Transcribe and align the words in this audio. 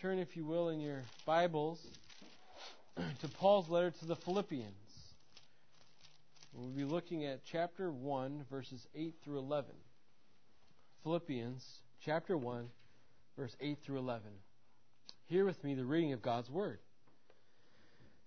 turn, 0.00 0.20
if 0.20 0.36
you 0.36 0.44
will, 0.44 0.68
in 0.68 0.78
your 0.78 1.02
Bibles 1.26 1.84
to 3.20 3.28
Paul's 3.28 3.68
letter 3.68 3.90
to 3.90 4.04
the 4.04 4.14
Philippians. 4.14 4.72
We'll 6.52 6.68
be 6.68 6.84
looking 6.84 7.24
at 7.24 7.40
chapter 7.44 7.90
1, 7.90 8.44
verses 8.48 8.86
8 8.94 9.14
through 9.24 9.38
11. 9.38 9.70
Philippians 11.02 11.64
chapter 12.04 12.36
1, 12.36 12.68
verse 13.36 13.56
8 13.60 13.78
through 13.84 13.98
11. 13.98 14.22
Hear 15.26 15.44
with 15.44 15.64
me 15.64 15.74
the 15.74 15.84
reading 15.84 16.12
of 16.12 16.22
God's 16.22 16.48
Word. 16.48 16.78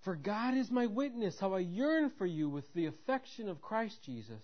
For 0.02 0.16
God 0.16 0.56
is 0.56 0.70
my 0.70 0.88
witness 0.88 1.40
how 1.40 1.54
I 1.54 1.60
yearn 1.60 2.12
for 2.18 2.26
you 2.26 2.50
with 2.50 2.66
the 2.74 2.88
affection 2.88 3.48
of 3.48 3.62
Christ 3.62 4.04
Jesus. 4.04 4.44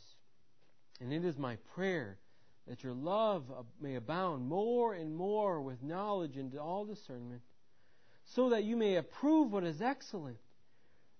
And 1.01 1.11
it 1.11 1.25
is 1.25 1.37
my 1.37 1.57
prayer 1.75 2.19
that 2.67 2.83
your 2.83 2.93
love 2.93 3.43
may 3.81 3.95
abound 3.95 4.47
more 4.47 4.93
and 4.93 5.15
more 5.15 5.61
with 5.61 5.81
knowledge 5.81 6.37
and 6.37 6.55
all 6.57 6.85
discernment, 6.85 7.41
so 8.25 8.49
that 8.49 8.65
you 8.65 8.75
may 8.75 8.95
approve 8.95 9.51
what 9.51 9.63
is 9.63 9.81
excellent, 9.81 10.37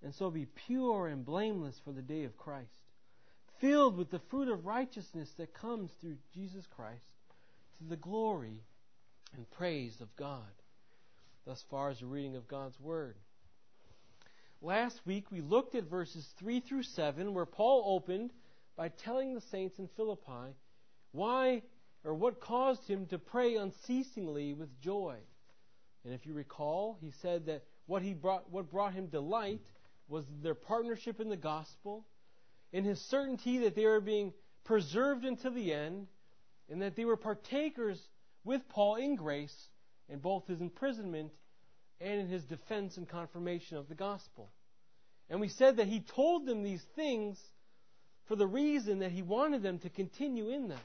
and 0.04 0.14
so 0.14 0.30
be 0.30 0.46
pure 0.68 1.08
and 1.08 1.26
blameless 1.26 1.80
for 1.84 1.94
the 1.94 2.02
day 2.02 2.26
of 2.26 2.38
Christ, 2.38 2.68
filled 3.60 3.98
with 3.98 4.12
the 4.12 4.22
fruit 4.30 4.50
of 4.50 4.66
righteousness 4.66 5.30
that 5.38 5.54
comes 5.54 5.90
through 6.02 6.18
Jesus 6.34 6.66
Christ, 6.76 7.06
to 7.78 7.86
the 7.86 7.96
glory 7.96 8.62
and 9.36 9.50
praise 9.52 10.02
of 10.02 10.16
God. 10.16 10.42
Thus 11.46 11.64
far 11.70 11.90
as 11.90 12.00
the 12.00 12.06
reading 12.06 12.36
of 12.36 12.48
God's 12.48 12.78
Word. 12.80 13.16
Last 14.62 15.00
week 15.06 15.32
we 15.32 15.40
looked 15.40 15.76
at 15.76 15.90
verses 15.90 16.28
3 16.40 16.60
through 16.60 16.84
7, 16.84 17.34
where 17.34 17.46
Paul 17.46 17.84
opened 17.96 18.32
by 18.76 18.90
telling 18.90 19.34
the 19.34 19.42
saints 19.42 19.80
in 19.80 19.88
Philippi 19.96 20.56
why 21.12 21.64
or 22.04 22.14
what 22.14 22.40
caused 22.40 22.88
him 22.88 23.06
to 23.08 23.18
pray 23.18 23.56
unceasingly 23.56 24.54
with 24.54 24.80
joy? 24.80 25.18
And 26.04 26.14
if 26.14 26.26
you 26.26 26.34
recall, 26.34 26.98
he 27.02 27.12
said 27.22 27.48
that 27.48 27.64
what 27.86 28.02
he 28.02 28.14
brought 28.14 28.50
what 28.52 28.72
brought 28.72 28.94
him 28.94 29.08
delight 29.08 29.62
was 30.08 30.26
their 30.42 30.56
partnership 30.56 31.20
in 31.20 31.30
the 31.30 31.38
gospel, 31.38 32.06
in 32.72 32.86
his 32.86 33.02
certainty 33.02 33.60
that 33.60 33.76
they 33.76 33.86
were 33.86 34.00
being 34.00 34.34
preserved 34.64 35.26
until 35.26 35.52
the 35.52 35.74
end, 35.74 36.08
and 36.70 36.82
that 36.82 36.96
they 36.96 37.06
were 37.06 37.18
partakers 37.18 38.02
with 38.44 38.68
Paul 38.70 38.96
in 38.96 39.16
grace 39.16 39.70
in 40.08 40.20
both 40.20 40.48
his 40.48 40.62
imprisonment 40.62 41.32
and 42.00 42.22
in 42.22 42.28
his 42.28 42.44
defense 42.46 42.98
and 42.98 43.08
confirmation 43.08 43.78
of 43.78 43.90
the 43.90 43.96
gospel. 43.96 44.50
And 45.30 45.42
we 45.42 45.50
said 45.50 45.78
that 45.78 45.88
he 45.88 46.00
told 46.00 46.46
them 46.46 46.64
these 46.64 46.86
things 46.96 47.38
for 48.28 48.36
the 48.36 48.48
reason 48.48 49.00
that 49.00 49.12
he 49.12 49.22
wanted 49.22 49.62
them 49.62 49.80
to 49.80 49.90
continue 49.90 50.50
in 50.50 50.70
them 50.70 50.80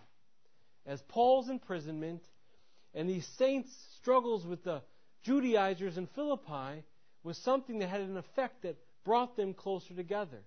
as 0.86 1.02
Paul's 1.02 1.48
imprisonment 1.48 2.22
and 2.94 3.08
these 3.08 3.26
saints' 3.38 3.74
struggles 4.00 4.46
with 4.46 4.64
the 4.64 4.82
Judaizers 5.22 5.98
in 5.98 6.06
Philippi 6.08 6.84
was 7.22 7.38
something 7.38 7.78
that 7.78 7.88
had 7.88 8.00
an 8.00 8.16
effect 8.16 8.62
that 8.62 8.76
brought 9.04 9.36
them 9.36 9.54
closer 9.54 9.94
together. 9.94 10.42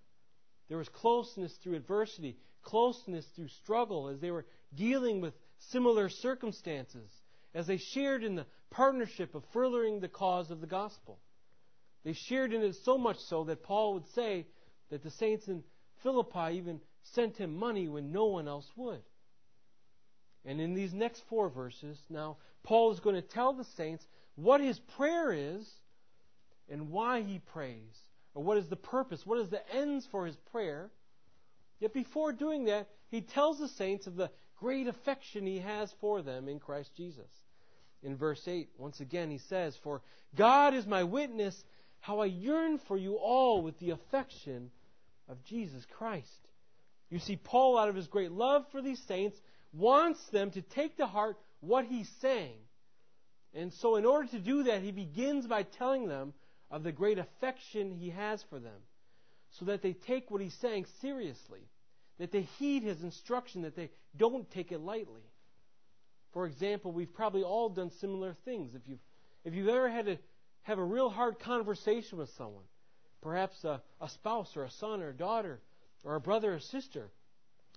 There 0.68 0.78
was 0.78 0.90
closeness 0.90 1.54
through 1.58 1.76
adversity, 1.76 2.38
closeness 2.64 3.26
through 3.36 3.48
struggle 3.50 4.10
as 4.10 4.20
they 4.20 4.32
were 4.32 4.46
dealing 4.74 5.22
with 5.22 5.34
similar 5.58 6.10
circumstances, 6.10 7.10
as 7.54 7.68
they 7.68 7.78
shared 7.78 8.24
in 8.24 8.36
the 8.36 8.46
partnership 8.72 9.36
of 9.36 9.44
furthering 9.54 10.00
the 10.00 10.10
cause 10.10 10.52
of 10.52 10.60
the 10.60 10.68
gospel. 10.68 11.20
They 12.04 12.14
shared 12.14 12.54
in 12.54 12.62
it 12.62 12.76
so 12.84 12.98
much 12.98 13.18
so 13.20 13.46
that 13.46 13.64
Paul 13.64 13.94
would 13.94 14.08
say 14.10 14.48
that 14.90 15.02
the 15.04 15.12
saints 15.12 15.48
in 15.48 15.64
Philippi 16.04 16.58
even 16.58 16.82
sent 17.14 17.38
him 17.38 17.56
money 17.56 17.88
when 17.88 18.12
no 18.12 18.26
one 18.26 18.48
else 18.48 18.70
would. 18.76 19.02
And 20.46 20.62
in 20.62 20.74
these 20.74 20.94
next 20.94 21.24
four 21.28 21.50
verses, 21.50 21.98
now, 22.10 22.38
Paul 22.64 22.92
is 22.92 23.00
going 23.00 23.16
to 23.16 23.22
tell 23.22 23.54
the 23.54 23.64
saints 23.64 24.06
what 24.36 24.62
his 24.62 24.80
prayer 24.98 25.34
is 25.34 25.68
and 26.70 26.90
why 26.90 27.22
he 27.22 27.40
prays, 27.40 27.98
or 28.34 28.44
what 28.44 28.58
is 28.58 28.68
the 28.68 28.76
purpose, 28.76 29.26
what 29.26 29.40
is 29.40 29.50
the 29.50 29.62
ends 29.76 30.08
for 30.12 30.26
his 30.26 30.36
prayer. 30.52 30.90
Yet 31.80 31.94
before 31.94 32.32
doing 32.32 32.66
that, 32.66 32.88
he 33.10 33.22
tells 33.22 33.60
the 33.60 33.68
saints 33.68 34.08
of 34.08 34.16
the 34.16 34.32
great 34.60 34.88
affection 34.88 35.46
he 35.46 35.60
has 35.60 35.94
for 36.00 36.22
them 36.22 36.48
in 36.48 36.60
Christ 36.60 36.92
Jesus. 36.96 37.30
In 38.04 38.16
verse 38.16 38.48
8, 38.48 38.70
once 38.78 39.00
again, 39.00 39.32
he 39.32 39.38
says, 39.38 39.76
For 39.84 40.02
God 40.36 40.74
is 40.74 40.86
my 40.86 41.04
witness 41.04 41.64
how 42.00 42.20
I 42.20 42.26
yearn 42.26 42.78
for 42.88 42.98
you 42.98 43.16
all 43.16 43.62
with 43.64 43.80
the 43.80 43.92
affection 43.92 44.70
of 45.28 45.44
Jesus 45.44 45.84
Christ. 45.98 46.48
You 47.10 47.20
see, 47.20 47.36
Paul, 47.36 47.78
out 47.78 47.90
of 47.90 47.96
his 47.96 48.08
great 48.08 48.32
love 48.32 48.66
for 48.72 48.82
these 48.82 49.02
saints, 49.08 49.40
wants 49.76 50.24
them 50.28 50.52
to 50.52 50.62
take 50.62 50.98
to 50.98 51.06
heart 51.06 51.38
what 51.60 51.86
he's 51.86 52.10
saying. 52.22 52.58
And 53.54 53.74
so, 53.74 53.96
in 53.96 54.06
order 54.06 54.28
to 54.30 54.40
do 54.40 54.64
that, 54.64 54.82
he 54.82 54.92
begins 54.92 55.48
by 55.48 55.64
telling 55.64 56.08
them 56.08 56.34
of 56.70 56.84
the 56.84 56.92
great 56.92 57.18
affection 57.18 57.92
he 57.92 58.10
has 58.10 58.44
for 58.50 58.60
them, 58.60 58.82
so 59.52 59.66
that 59.66 59.82
they 59.82 59.94
take 59.94 60.30
what 60.30 60.42
he's 60.42 60.54
saying 60.56 60.86
seriously, 61.02 61.62
that 62.20 62.32
they 62.32 62.42
heed 62.60 62.84
his 62.84 63.02
instruction, 63.04 63.62
that 63.62 63.76
they 63.76 63.90
don't 64.18 64.50
take 64.52 64.72
it 64.72 64.80
lightly. 64.80 65.24
For 66.34 66.46
example, 66.46 66.92
we've 66.92 67.14
probably 67.14 67.44
all 67.44 67.70
done 67.70 67.92
similar 68.02 68.36
things. 68.44 68.76
If 68.76 68.82
you've, 68.88 69.00
if 69.46 69.54
you've 69.54 69.70
ever 69.70 69.90
had 69.90 70.06
to 70.08 70.18
have 70.64 70.80
a 70.80 70.84
real 70.84 71.10
hard 71.10 71.40
conversation 71.40 72.18
with 72.18 72.30
someone, 72.32 72.66
perhaps 73.22 73.64
a, 73.64 73.82
a 74.02 74.10
spouse 74.10 74.58
or 74.58 74.64
a 74.64 74.72
son 74.72 75.02
or 75.02 75.10
a 75.10 75.14
daughter 75.14 75.62
or 76.04 76.16
a 76.16 76.20
brother 76.20 76.56
or 76.56 76.60
sister, 76.60 77.10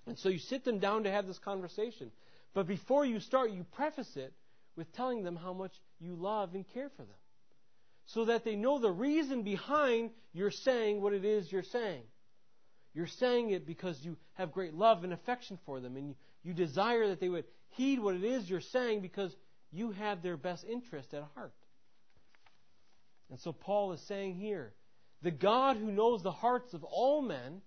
and 0.09 0.17
so 0.17 0.27
you 0.27 0.39
sit 0.39 0.65
them 0.65 0.79
down 0.79 1.03
to 1.03 1.11
have 1.11 1.27
this 1.27 1.37
conversation. 1.37 2.11
But 2.53 2.67
before 2.67 3.05
you 3.05 3.19
start, 3.19 3.51
you 3.51 3.63
preface 3.75 4.17
it 4.17 4.33
with 4.75 4.91
telling 4.93 5.23
them 5.23 5.35
how 5.35 5.53
much 5.53 5.71
you 5.99 6.15
love 6.15 6.55
and 6.55 6.65
care 6.73 6.89
for 6.89 7.03
them. 7.03 7.15
So 8.07 8.25
that 8.25 8.43
they 8.43 8.55
know 8.55 8.79
the 8.79 8.91
reason 8.91 9.43
behind 9.43 10.09
your 10.33 10.49
saying 10.49 10.99
what 10.99 11.13
it 11.13 11.23
is 11.23 11.51
you're 11.51 11.61
saying. 11.61 12.01
You're 12.95 13.05
saying 13.05 13.51
it 13.51 13.67
because 13.67 14.03
you 14.03 14.17
have 14.33 14.51
great 14.51 14.73
love 14.73 15.03
and 15.03 15.13
affection 15.13 15.59
for 15.65 15.79
them, 15.79 15.95
and 15.95 16.09
you, 16.09 16.15
you 16.43 16.53
desire 16.53 17.09
that 17.09 17.19
they 17.19 17.29
would 17.29 17.45
heed 17.69 17.99
what 17.99 18.15
it 18.15 18.23
is 18.23 18.49
you're 18.49 18.61
saying 18.61 19.01
because 19.01 19.35
you 19.71 19.91
have 19.91 20.23
their 20.23 20.37
best 20.37 20.65
interest 20.67 21.13
at 21.13 21.23
heart. 21.35 21.53
And 23.29 23.39
so 23.39 23.53
Paul 23.53 23.91
is 23.91 24.01
saying 24.07 24.35
here, 24.35 24.73
the 25.21 25.29
God 25.29 25.77
who 25.77 25.91
knows 25.91 26.23
the 26.23 26.31
hearts 26.31 26.73
of 26.73 26.83
all 26.83 27.21
men 27.21 27.61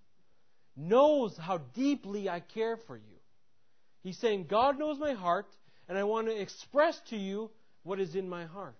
knows 0.75 1.37
how 1.37 1.59
deeply 1.73 2.29
I 2.29 2.39
care 2.39 2.77
for 2.77 2.95
you. 2.97 3.17
He's 4.03 4.17
saying, 4.17 4.47
God 4.49 4.77
knows 4.77 4.99
my 4.99 5.13
heart, 5.13 5.47
and 5.87 5.97
I 5.97 6.03
want 6.03 6.27
to 6.27 6.39
express 6.39 6.99
to 7.09 7.17
you 7.17 7.51
what 7.83 7.99
is 7.99 8.15
in 8.15 8.27
my 8.27 8.45
heart. 8.45 8.75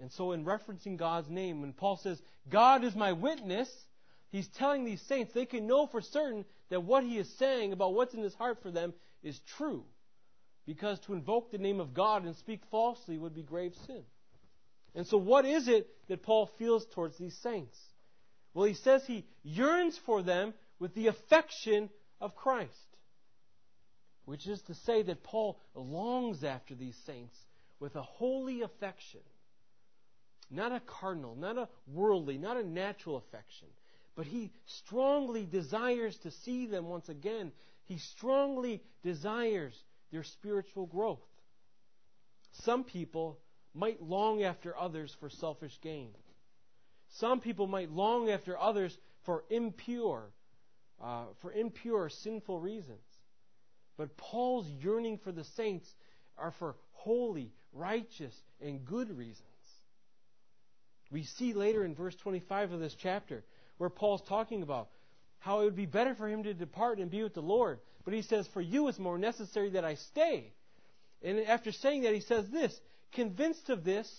And 0.00 0.10
so, 0.12 0.32
in 0.32 0.44
referencing 0.44 0.96
God's 0.96 1.30
name, 1.30 1.60
when 1.60 1.72
Paul 1.72 1.96
says, 1.96 2.20
God 2.48 2.84
is 2.84 2.96
my 2.96 3.12
witness, 3.12 3.70
he's 4.30 4.48
telling 4.48 4.84
these 4.84 5.00
saints 5.02 5.32
they 5.32 5.46
can 5.46 5.66
know 5.66 5.86
for 5.86 6.00
certain 6.00 6.44
that 6.70 6.82
what 6.82 7.04
he 7.04 7.16
is 7.18 7.28
saying 7.38 7.72
about 7.72 7.94
what's 7.94 8.14
in 8.14 8.22
his 8.22 8.34
heart 8.34 8.60
for 8.60 8.70
them 8.70 8.92
is 9.22 9.40
true. 9.56 9.84
Because 10.66 10.98
to 11.00 11.12
invoke 11.12 11.50
the 11.50 11.58
name 11.58 11.78
of 11.78 11.94
God 11.94 12.24
and 12.24 12.34
speak 12.36 12.62
falsely 12.70 13.18
would 13.18 13.34
be 13.34 13.42
grave 13.42 13.74
sin. 13.86 14.02
And 14.94 15.06
so, 15.06 15.16
what 15.16 15.44
is 15.44 15.68
it 15.68 15.88
that 16.08 16.22
Paul 16.22 16.50
feels 16.58 16.86
towards 16.86 17.16
these 17.18 17.36
saints? 17.38 17.78
Well, 18.54 18.66
he 18.66 18.74
says 18.74 19.04
he 19.04 19.26
yearns 19.42 19.98
for 20.06 20.22
them 20.22 20.54
with 20.78 20.94
the 20.94 21.08
affection 21.08 21.90
of 22.20 22.36
Christ. 22.36 22.70
Which 24.24 24.46
is 24.46 24.62
to 24.62 24.74
say 24.74 25.02
that 25.02 25.24
Paul 25.24 25.60
longs 25.74 26.44
after 26.44 26.74
these 26.74 26.96
saints 27.04 27.36
with 27.80 27.96
a 27.96 28.02
holy 28.02 28.62
affection. 28.62 29.20
Not 30.50 30.72
a 30.72 30.80
carnal, 30.80 31.34
not 31.34 31.58
a 31.58 31.68
worldly, 31.86 32.38
not 32.38 32.56
a 32.56 32.66
natural 32.66 33.16
affection. 33.16 33.68
But 34.14 34.26
he 34.26 34.52
strongly 34.66 35.44
desires 35.44 36.16
to 36.18 36.30
see 36.30 36.66
them 36.66 36.86
once 36.86 37.08
again. 37.08 37.52
He 37.86 37.98
strongly 37.98 38.82
desires 39.02 39.74
their 40.12 40.22
spiritual 40.22 40.86
growth. 40.86 41.18
Some 42.62 42.84
people 42.84 43.40
might 43.74 44.00
long 44.00 44.44
after 44.44 44.78
others 44.78 45.14
for 45.18 45.28
selfish 45.28 45.76
gain. 45.82 46.10
Some 47.18 47.40
people 47.40 47.66
might 47.66 47.90
long 47.90 48.30
after 48.30 48.58
others 48.58 48.96
for 49.24 49.44
impure, 49.50 50.30
uh, 51.02 51.24
for 51.40 51.52
impure, 51.52 52.08
sinful 52.08 52.60
reasons. 52.60 53.04
But 53.96 54.16
Paul's 54.16 54.68
yearning 54.68 55.18
for 55.18 55.30
the 55.30 55.44
saints 55.44 55.88
are 56.36 56.50
for 56.58 56.76
holy, 56.92 57.52
righteous, 57.72 58.34
and 58.60 58.84
good 58.84 59.16
reasons. 59.16 59.44
We 61.10 61.22
see 61.22 61.52
later 61.52 61.84
in 61.84 61.94
verse 61.94 62.16
25 62.16 62.72
of 62.72 62.80
this 62.80 62.94
chapter 62.94 63.44
where 63.78 63.90
Paul's 63.90 64.22
talking 64.22 64.62
about 64.62 64.88
how 65.38 65.60
it 65.60 65.64
would 65.64 65.76
be 65.76 65.86
better 65.86 66.14
for 66.14 66.28
him 66.28 66.42
to 66.44 66.54
depart 66.54 66.98
and 66.98 67.10
be 67.10 67.22
with 67.22 67.34
the 67.34 67.42
Lord. 67.42 67.78
But 68.04 68.14
he 68.14 68.22
says, 68.22 68.48
For 68.48 68.60
you 68.60 68.88
it's 68.88 68.98
more 68.98 69.18
necessary 69.18 69.70
that 69.70 69.84
I 69.84 69.94
stay. 69.94 70.52
And 71.22 71.38
after 71.40 71.70
saying 71.70 72.02
that, 72.02 72.14
he 72.14 72.20
says 72.20 72.48
this 72.50 72.78
Convinced 73.12 73.70
of 73.70 73.84
this, 73.84 74.10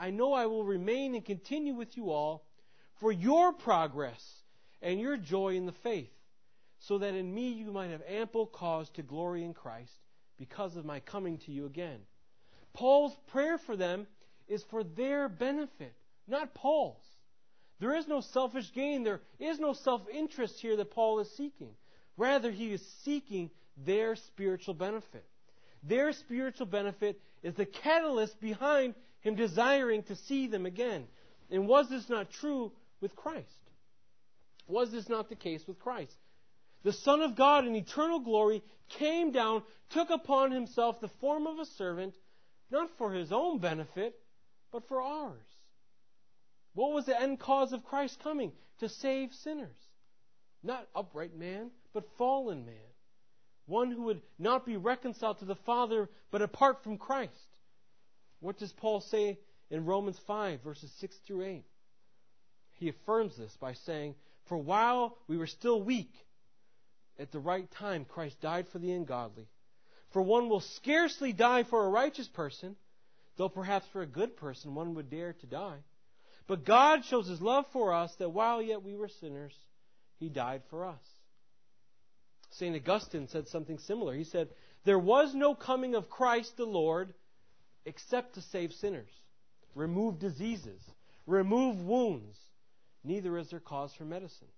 I 0.00 0.10
know 0.10 0.32
I 0.32 0.46
will 0.46 0.64
remain 0.64 1.14
and 1.14 1.22
continue 1.22 1.74
with 1.74 1.94
you 1.94 2.10
all 2.10 2.46
for 3.00 3.12
your 3.12 3.52
progress 3.52 4.24
and 4.80 4.98
your 4.98 5.18
joy 5.18 5.56
in 5.56 5.66
the 5.66 5.72
faith, 5.72 6.10
so 6.78 6.96
that 6.98 7.14
in 7.14 7.34
me 7.34 7.52
you 7.52 7.70
might 7.70 7.90
have 7.90 8.02
ample 8.08 8.46
cause 8.46 8.88
to 8.94 9.02
glory 9.02 9.44
in 9.44 9.52
Christ 9.52 9.92
because 10.38 10.74
of 10.76 10.86
my 10.86 11.00
coming 11.00 11.36
to 11.40 11.52
you 11.52 11.66
again. 11.66 11.98
Paul's 12.72 13.14
prayer 13.26 13.58
for 13.58 13.76
them 13.76 14.06
is 14.48 14.64
for 14.70 14.82
their 14.82 15.28
benefit, 15.28 15.94
not 16.26 16.54
Paul's. 16.54 17.04
There 17.78 17.94
is 17.94 18.08
no 18.08 18.22
selfish 18.22 18.72
gain. 18.72 19.04
There 19.04 19.20
is 19.38 19.60
no 19.60 19.74
self 19.74 20.02
interest 20.10 20.60
here 20.60 20.76
that 20.76 20.92
Paul 20.92 21.20
is 21.20 21.30
seeking. 21.36 21.74
Rather, 22.16 22.50
he 22.50 22.72
is 22.72 22.86
seeking 23.04 23.50
their 23.76 24.16
spiritual 24.16 24.74
benefit. 24.74 25.26
Their 25.82 26.12
spiritual 26.12 26.66
benefit 26.66 27.20
is 27.42 27.54
the 27.54 27.66
catalyst 27.66 28.40
behind 28.40 28.94
him 29.20 29.34
desiring 29.34 30.02
to 30.04 30.16
see 30.16 30.46
them 30.46 30.66
again. 30.66 31.06
And 31.50 31.66
was 31.66 31.88
this 31.88 32.08
not 32.08 32.30
true 32.30 32.72
with 33.00 33.16
Christ? 33.16 33.46
Was 34.66 34.92
this 34.92 35.08
not 35.08 35.28
the 35.28 35.36
case 35.36 35.66
with 35.66 35.78
Christ? 35.78 36.14
The 36.82 36.92
Son 36.92 37.20
of 37.20 37.36
God 37.36 37.66
in 37.66 37.76
eternal 37.76 38.20
glory 38.20 38.62
came 38.88 39.32
down, 39.32 39.62
took 39.90 40.10
upon 40.10 40.50
himself 40.50 41.00
the 41.00 41.10
form 41.20 41.46
of 41.46 41.58
a 41.58 41.66
servant, 41.66 42.14
not 42.70 42.88
for 42.96 43.12
his 43.12 43.32
own 43.32 43.58
benefit, 43.58 44.14
but 44.72 44.86
for 44.88 45.02
ours. 45.02 45.46
What 46.74 46.92
was 46.92 47.06
the 47.06 47.20
end 47.20 47.40
cause 47.40 47.72
of 47.72 47.84
Christ 47.84 48.20
coming? 48.22 48.52
To 48.78 48.88
save 48.88 49.32
sinners. 49.34 49.76
Not 50.62 50.88
upright 50.94 51.36
man, 51.36 51.70
but 51.92 52.04
fallen 52.16 52.64
man. 52.64 52.74
One 53.66 53.90
who 53.90 54.02
would 54.02 54.22
not 54.38 54.64
be 54.64 54.76
reconciled 54.76 55.38
to 55.40 55.44
the 55.44 55.54
Father, 55.54 56.08
but 56.30 56.42
apart 56.42 56.82
from 56.82 56.96
Christ. 56.98 57.49
What 58.40 58.58
does 58.58 58.72
Paul 58.72 59.00
say 59.00 59.38
in 59.70 59.84
Romans 59.84 60.18
5, 60.26 60.62
verses 60.62 60.90
6 60.98 61.16
through 61.26 61.44
8? 61.44 61.64
He 62.72 62.88
affirms 62.88 63.36
this 63.36 63.56
by 63.60 63.74
saying, 63.74 64.14
For 64.46 64.56
while 64.56 65.16
we 65.28 65.36
were 65.36 65.46
still 65.46 65.82
weak, 65.82 66.12
at 67.18 67.30
the 67.30 67.38
right 67.38 67.70
time 67.72 68.06
Christ 68.06 68.40
died 68.40 68.66
for 68.68 68.78
the 68.78 68.92
ungodly. 68.92 69.46
For 70.12 70.22
one 70.22 70.48
will 70.48 70.60
scarcely 70.60 71.32
die 71.32 71.62
for 71.62 71.84
a 71.84 71.90
righteous 71.90 72.28
person, 72.28 72.76
though 73.36 73.50
perhaps 73.50 73.86
for 73.92 74.02
a 74.02 74.06
good 74.06 74.36
person 74.36 74.74
one 74.74 74.94
would 74.94 75.10
dare 75.10 75.34
to 75.34 75.46
die. 75.46 75.78
But 76.46 76.64
God 76.64 77.04
shows 77.04 77.28
his 77.28 77.40
love 77.40 77.66
for 77.72 77.92
us 77.92 78.12
that 78.16 78.30
while 78.30 78.60
yet 78.60 78.82
we 78.82 78.96
were 78.96 79.08
sinners, 79.20 79.54
he 80.18 80.28
died 80.28 80.62
for 80.70 80.86
us. 80.86 81.02
St. 82.52 82.74
Augustine 82.74 83.28
said 83.28 83.46
something 83.46 83.78
similar. 83.78 84.14
He 84.14 84.24
said, 84.24 84.48
There 84.84 84.98
was 84.98 85.34
no 85.34 85.54
coming 85.54 85.94
of 85.94 86.10
Christ 86.10 86.56
the 86.56 86.64
Lord 86.64 87.14
except 87.84 88.34
to 88.34 88.40
save 88.40 88.72
sinners, 88.72 89.10
remove 89.74 90.18
diseases, 90.18 90.80
remove 91.26 91.80
wounds. 91.82 92.36
Neither 93.04 93.38
is 93.38 93.48
there 93.50 93.60
cause 93.60 93.94
for 93.94 94.04
medicine. 94.04 94.48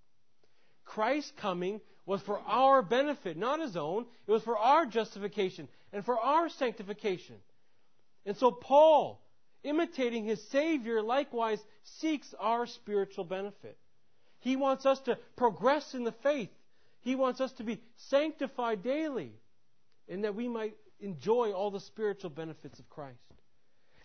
Christ's 0.85 1.33
coming 1.37 1.81
was 2.07 2.21
for 2.23 2.41
our 2.41 2.83
benefit, 2.83 3.37
not 3.37 3.61
his 3.61 3.77
own. 3.77 4.07
It 4.27 4.31
was 4.31 4.43
for 4.43 4.59
our 4.59 4.85
justification 4.87 5.69
and 5.93 6.05
for 6.05 6.19
our 6.19 6.49
sanctification. 6.49 7.37
And 8.27 8.37
so 8.37 8.51
Paul 8.51 9.21
imitating 9.63 10.25
his 10.25 10.43
Savior, 10.49 11.03
likewise 11.03 11.61
seeks 12.01 12.35
our 12.39 12.67
spiritual 12.67 13.25
benefit. 13.25 13.77
He 14.41 14.57
wants 14.57 14.87
us 14.87 14.99
to 15.03 15.19
progress 15.37 15.95
in 15.95 16.05
the 16.05 16.15
faith. 16.23 16.51
He 17.01 17.15
wants 17.15 17.41
us 17.41 17.53
to 17.55 17.65
be 17.65 17.81
sanctified 18.09 18.83
daily, 18.83 19.33
and 20.09 20.25
that 20.25 20.35
we 20.35 20.49
might 20.49 20.75
enjoy 21.03 21.53
all 21.53 21.71
the 21.71 21.81
spiritual 21.81 22.31
benefits 22.31 22.79
of 22.79 22.89
Christ. 22.89 23.19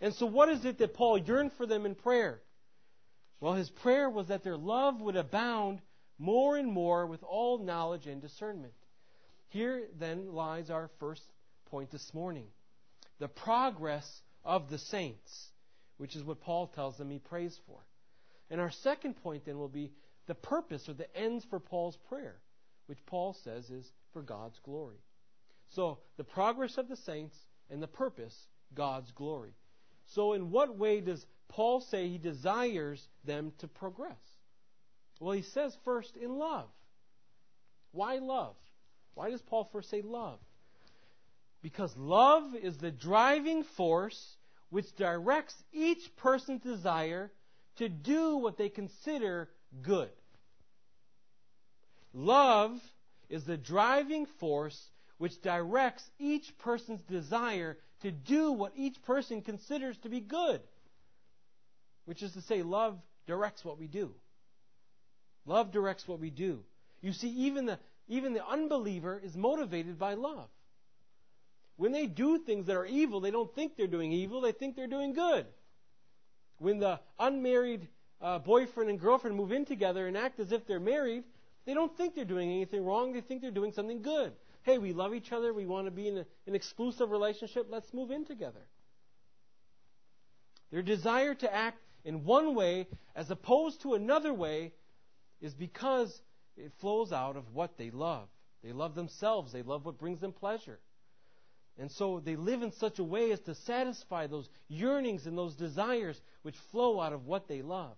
And 0.01 0.13
so, 0.13 0.25
what 0.25 0.49
is 0.49 0.65
it 0.65 0.77
that 0.79 0.93
Paul 0.93 1.17
yearned 1.17 1.53
for 1.53 1.65
them 1.65 1.85
in 1.85 1.95
prayer? 1.95 2.41
Well, 3.39 3.53
his 3.53 3.69
prayer 3.69 4.09
was 4.09 4.27
that 4.27 4.43
their 4.43 4.57
love 4.57 4.99
would 4.99 5.15
abound 5.15 5.81
more 6.17 6.57
and 6.57 6.71
more 6.71 7.05
with 7.05 7.23
all 7.23 7.59
knowledge 7.59 8.07
and 8.07 8.21
discernment. 8.21 8.73
Here, 9.49 9.87
then, 9.97 10.33
lies 10.33 10.69
our 10.69 10.89
first 10.99 11.23
point 11.67 11.91
this 11.91 12.13
morning 12.13 12.47
the 13.19 13.27
progress 13.27 14.21
of 14.43 14.69
the 14.69 14.77
saints, 14.77 15.47
which 15.97 16.15
is 16.15 16.23
what 16.23 16.41
Paul 16.41 16.67
tells 16.67 16.97
them 16.97 17.09
he 17.09 17.19
prays 17.19 17.59
for. 17.65 17.79
And 18.49 18.61
our 18.61 18.71
second 18.71 19.15
point 19.15 19.45
then 19.45 19.57
will 19.57 19.67
be 19.67 19.91
the 20.27 20.35
purpose 20.35 20.87
or 20.87 20.93
the 20.93 21.15
ends 21.17 21.45
for 21.49 21.59
Paul's 21.59 21.97
prayer, 22.09 22.35
which 22.85 23.05
Paul 23.05 23.35
says 23.43 23.69
is 23.69 23.91
for 24.13 24.21
God's 24.21 24.59
glory. 24.63 24.97
So, 25.69 25.99
the 26.17 26.23
progress 26.23 26.77
of 26.77 26.87
the 26.87 26.95
saints 26.95 27.35
and 27.69 27.81
the 27.81 27.87
purpose, 27.87 28.35
God's 28.73 29.11
glory. 29.11 29.53
So, 30.07 30.33
in 30.33 30.51
what 30.51 30.77
way 30.77 31.01
does 31.01 31.25
Paul 31.49 31.81
say 31.81 32.07
he 32.07 32.17
desires 32.17 33.05
them 33.25 33.51
to 33.59 33.67
progress? 33.67 34.17
Well, 35.19 35.33
he 35.33 35.41
says 35.41 35.75
first 35.83 36.15
in 36.15 36.37
love. 36.37 36.69
Why 37.91 38.17
love? 38.17 38.55
Why 39.15 39.31
does 39.31 39.41
Paul 39.41 39.69
first 39.71 39.89
say 39.89 40.01
love? 40.01 40.39
Because 41.61 41.95
love 41.97 42.55
is 42.55 42.77
the 42.77 42.91
driving 42.91 43.63
force 43.63 44.37
which 44.69 44.95
directs 44.95 45.55
each 45.71 46.15
person's 46.17 46.61
desire 46.61 47.31
to 47.77 47.89
do 47.89 48.37
what 48.37 48.57
they 48.57 48.69
consider 48.69 49.49
good. 49.81 50.11
Love 52.13 52.79
is 53.29 53.43
the 53.43 53.57
driving 53.57 54.25
force 54.39 54.91
which 55.17 55.41
directs 55.41 56.09
each 56.19 56.57
person's 56.59 57.01
desire 57.03 57.77
to 58.01 58.11
do 58.11 58.51
what 58.51 58.73
each 58.75 59.01
person 59.03 59.41
considers 59.41 59.97
to 59.97 60.09
be 60.09 60.19
good. 60.19 60.61
Which 62.05 62.21
is 62.21 62.33
to 62.33 62.41
say, 62.41 62.61
love 62.61 62.97
directs 63.25 63.65
what 63.65 63.79
we 63.79 63.87
do. 63.87 64.13
Love 65.45 65.71
directs 65.71 66.07
what 66.07 66.19
we 66.19 66.29
do. 66.29 66.63
You 67.01 67.13
see, 67.13 67.29
even 67.29 67.65
the, 67.65 67.79
even 68.07 68.33
the 68.33 68.45
unbeliever 68.45 69.19
is 69.23 69.35
motivated 69.35 69.97
by 69.97 70.13
love. 70.13 70.49
When 71.77 71.91
they 71.91 72.07
do 72.07 72.39
things 72.39 72.65
that 72.67 72.75
are 72.75 72.85
evil, 72.85 73.19
they 73.19 73.31
don't 73.31 73.53
think 73.53 73.77
they're 73.77 73.87
doing 73.87 74.11
evil, 74.11 74.41
they 74.41 74.51
think 74.51 74.75
they're 74.75 74.87
doing 74.87 75.13
good. 75.13 75.45
When 76.57 76.79
the 76.79 76.99
unmarried 77.19 77.87
uh, 78.19 78.39
boyfriend 78.39 78.89
and 78.89 78.99
girlfriend 78.99 79.35
move 79.35 79.51
in 79.51 79.65
together 79.65 80.07
and 80.07 80.17
act 80.17 80.39
as 80.39 80.51
if 80.51 80.65
they're 80.65 80.79
married, 80.79 81.23
they 81.65 81.73
don't 81.73 81.95
think 81.95 82.15
they're 82.15 82.25
doing 82.25 82.49
anything 82.49 82.83
wrong, 82.83 83.13
they 83.13 83.21
think 83.21 83.41
they're 83.41 83.51
doing 83.51 83.73
something 83.73 84.01
good. 84.01 84.33
Hey, 84.67 84.79
we 84.79 84.91
love 84.91 85.15
each 85.15 85.31
other, 85.31 85.53
we 85.53 85.65
want 85.65 85.87
to 85.87 85.91
be 85.91 86.09
in 86.09 86.17
a, 86.17 86.25
an 86.45 86.53
exclusive 86.53 87.09
relationship, 87.09 87.67
let's 87.69 87.93
move 87.93 88.11
in 88.11 88.25
together. 88.25 88.67
Their 90.71 90.81
desire 90.81 91.33
to 91.35 91.55
act 91.55 91.81
in 92.03 92.25
one 92.25 92.53
way 92.53 92.87
as 93.15 93.31
opposed 93.31 93.83
to 93.83 93.93
another 93.93 94.33
way 94.33 94.73
is 95.39 95.53
because 95.53 96.21
it 96.57 96.73
flows 96.81 97.13
out 97.13 97.37
of 97.37 97.53
what 97.53 97.77
they 97.77 97.91
love. 97.91 98.27
They 98.61 98.73
love 98.73 98.93
themselves, 98.93 99.53
they 99.53 99.61
love 99.61 99.85
what 99.85 99.99
brings 99.99 100.19
them 100.19 100.33
pleasure. 100.33 100.79
And 101.79 101.89
so 101.89 102.19
they 102.19 102.35
live 102.35 102.61
in 102.61 102.73
such 102.73 102.99
a 102.99 103.05
way 103.05 103.31
as 103.31 103.39
to 103.41 103.55
satisfy 103.55 104.27
those 104.27 104.49
yearnings 104.67 105.27
and 105.27 105.37
those 105.37 105.55
desires 105.55 106.19
which 106.41 106.57
flow 106.73 106.99
out 106.99 107.13
of 107.13 107.25
what 107.25 107.47
they 107.47 107.61
love. 107.61 107.95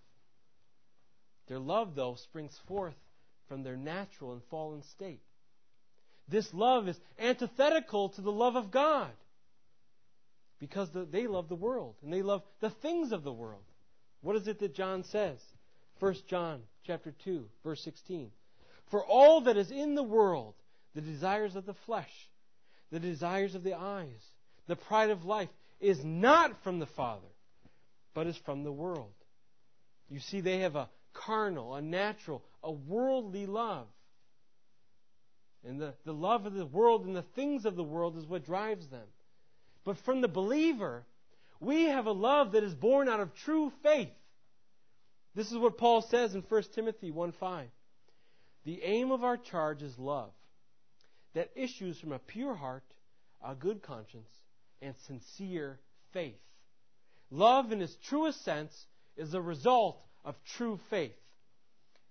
Their 1.48 1.58
love, 1.58 1.96
though, 1.96 2.14
springs 2.14 2.56
forth 2.68 2.94
from 3.48 3.64
their 3.64 3.78
natural 3.78 4.34
and 4.34 4.44
fallen 4.52 4.84
state. 4.84 5.24
This 6.30 6.54
love 6.54 6.88
is 6.88 7.00
antithetical 7.18 8.10
to 8.10 8.22
the 8.22 8.32
love 8.32 8.56
of 8.56 8.72
God 8.72 9.12
because 10.60 10.90
they 10.94 11.28
love 11.28 11.50
the 11.50 11.56
world 11.56 11.96
and 12.04 12.14
they 12.14 12.22
love 12.22 12.44
the 12.60 12.70
things 12.70 13.12
of 13.12 13.24
the 13.24 13.34
world. 13.34 13.64
What 14.22 14.36
is 14.36 14.48
it 14.48 14.60
that 14.60 14.76
John 14.76 15.04
says? 15.04 15.40
1 16.00 16.16
John 16.28 16.62
chapter 16.86 17.14
2 17.24 17.46
verse 17.64 17.84
16. 17.84 18.32
For 18.92 19.04
all 19.04 19.42
that 19.42 19.58
is 19.58 19.72
in 19.72 19.96
the 19.96 20.04
world, 20.04 20.56
the 20.96 21.02
desires 21.02 21.56
of 21.56 21.66
the 21.66 21.74
flesh, 21.86 22.12
the 22.92 23.00
desires 23.00 23.56
of 23.56 23.64
the 23.64 23.76
eyes, 23.76 24.24
the 24.68 24.76
pride 24.76 25.10
of 25.10 25.26
life, 25.26 25.50
is 25.80 26.04
not 26.04 26.64
from 26.64 26.80
the 26.80 26.86
Father, 26.86 27.28
but 28.14 28.28
is 28.28 28.38
from 28.38 28.64
the 28.64 28.72
world. 28.72 29.14
You 30.10 30.20
see, 30.20 30.42
they 30.42 30.60
have 30.60 30.76
a 30.76 30.90
carnal, 31.14 31.76
a 31.76 31.82
natural, 31.82 32.44
a 32.64 32.72
worldly 32.72 33.46
love. 33.46 33.88
And 35.68 35.80
the, 35.80 35.94
the 36.06 36.14
love 36.14 36.46
of 36.46 36.54
the 36.54 36.66
world 36.66 37.06
and 37.06 37.16
the 37.16 37.26
things 37.36 37.66
of 37.66 37.76
the 37.76 37.84
world 37.84 38.18
is 38.18 38.26
what 38.26 38.46
drives 38.46 38.88
them. 38.88 39.08
But 39.84 39.98
from 39.98 40.22
the 40.22 40.28
believer, 40.28 41.04
we 41.60 41.86
have 41.86 42.06
a 42.06 42.12
love 42.12 42.54
that 42.54 42.64
is 42.64 42.74
born 42.74 43.10
out 43.10 43.20
of 43.20 43.34
true 43.36 43.72
faith. 43.84 44.10
This 45.36 45.52
is 45.52 45.58
what 45.58 45.78
Paul 45.78 46.02
says 46.02 46.34
in 46.34 46.42
1 46.42 46.64
Timothy 46.74 47.12
1 47.12 47.34
5. 47.34 47.68
The 48.66 48.84
aim 48.84 49.12
of 49.12 49.24
our 49.24 49.38
charge 49.38 49.82
is 49.82 49.98
love 49.98 50.32
that 51.34 51.52
issues 51.56 52.00
from 52.00 52.12
a 52.12 52.20
pure 52.20 52.56
heart, 52.56 52.84
a 53.46 53.56
good 53.56 53.82
conscience, 53.82 54.30
and 54.82 54.96
sincere 55.08 55.80
faith. 56.12 56.40
Love, 57.30 57.72
in 57.72 57.82
its 57.82 57.96
truest 58.08 58.44
sense, 58.44 58.88
is 59.16 59.34
a 59.34 59.42
result 59.42 60.02
of 60.26 60.36
true 60.58 60.80
faith. 60.90 61.16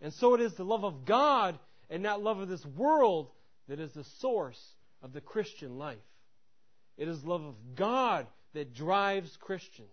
And 0.01 0.13
so 0.13 0.35
it 0.35 0.41
is 0.41 0.55
the 0.55 0.65
love 0.65 0.85
of 0.85 1.05
God 1.05 1.59
and 1.91 2.03
not 2.03 2.23
love 2.23 2.39
of 2.39 2.49
this 2.49 2.65
world 2.65 3.31
that 3.69 3.81
is 3.81 3.93
the 3.93 4.05
source 4.21 4.61
of 5.03 5.13
the 5.13 5.21
Christian 5.21 5.79
life. 5.79 5.99
It 6.97 7.09
is 7.09 7.23
love 7.25 7.45
of 7.45 7.55
God 7.77 8.27
that 8.55 8.75
drives 8.75 9.37
Christians. 9.41 9.89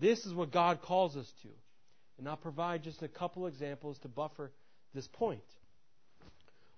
This 0.00 0.24
is 0.24 0.32
what 0.32 0.50
God 0.50 0.80
calls 0.80 1.16
us 1.16 1.30
to. 1.42 1.48
And 2.18 2.28
I'll 2.28 2.36
provide 2.36 2.84
just 2.84 3.02
a 3.02 3.08
couple 3.08 3.46
examples 3.46 3.98
to 4.00 4.08
buffer 4.08 4.52
this 4.94 5.08
point. 5.08 5.42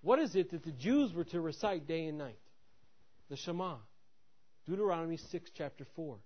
What 0.02 0.18
is 0.18 0.34
it 0.34 0.50
that 0.50 0.64
the 0.64 0.72
Jews 0.72 1.12
were 1.12 1.24
to 1.24 1.40
recite 1.40 1.86
day 1.86 2.06
and 2.06 2.18
night? 2.18 2.38
The 3.28 3.36
Shema. 3.36 3.76
Deuteronomy 4.66 5.18
6, 5.30 5.50
chapter 5.56 5.86
4. 5.94 6.16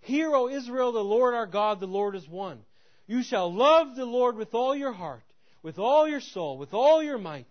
Hear, 0.00 0.34
O 0.34 0.48
Israel, 0.48 0.92
the 0.92 1.00
Lord 1.00 1.34
our 1.34 1.46
God, 1.46 1.80
the 1.80 1.86
Lord 1.86 2.14
is 2.14 2.28
one. 2.28 2.60
You 3.06 3.22
shall 3.22 3.52
love 3.52 3.96
the 3.96 4.04
Lord 4.04 4.36
with 4.36 4.54
all 4.54 4.76
your 4.76 4.92
heart, 4.92 5.24
with 5.62 5.78
all 5.78 6.06
your 6.06 6.20
soul, 6.20 6.58
with 6.58 6.74
all 6.74 7.02
your 7.02 7.18
might. 7.18 7.46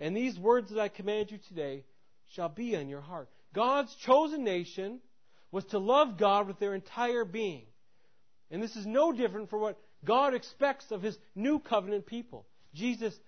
And 0.00 0.16
these 0.16 0.38
words 0.38 0.70
that 0.70 0.80
I 0.80 0.88
command 0.88 1.30
you 1.30 1.38
today 1.48 1.84
shall 2.32 2.48
be 2.48 2.76
on 2.76 2.88
your 2.88 3.00
heart. 3.00 3.28
God's 3.52 3.94
chosen 3.96 4.44
nation 4.44 5.00
was 5.52 5.64
to 5.66 5.78
love 5.78 6.18
God 6.18 6.48
with 6.48 6.58
their 6.58 6.74
entire 6.74 7.24
being. 7.24 7.66
And 8.50 8.62
this 8.62 8.76
is 8.76 8.86
no 8.86 9.12
different 9.12 9.50
from 9.50 9.60
what 9.60 9.78
God 10.04 10.34
expects 10.34 10.90
of 10.90 11.02
his 11.02 11.16
new 11.34 11.58
covenant 11.58 12.06
people. 12.06 12.46
Jesus 12.74 13.18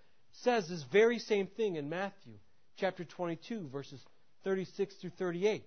says 0.42 0.68
this 0.68 0.82
very 0.92 1.18
same 1.18 1.46
thing 1.46 1.76
in 1.76 1.88
Matthew 1.88 2.34
chapter 2.76 3.04
22 3.04 3.68
verses 3.68 4.04
36 4.44 4.94
through 4.96 5.10
38. 5.10 5.64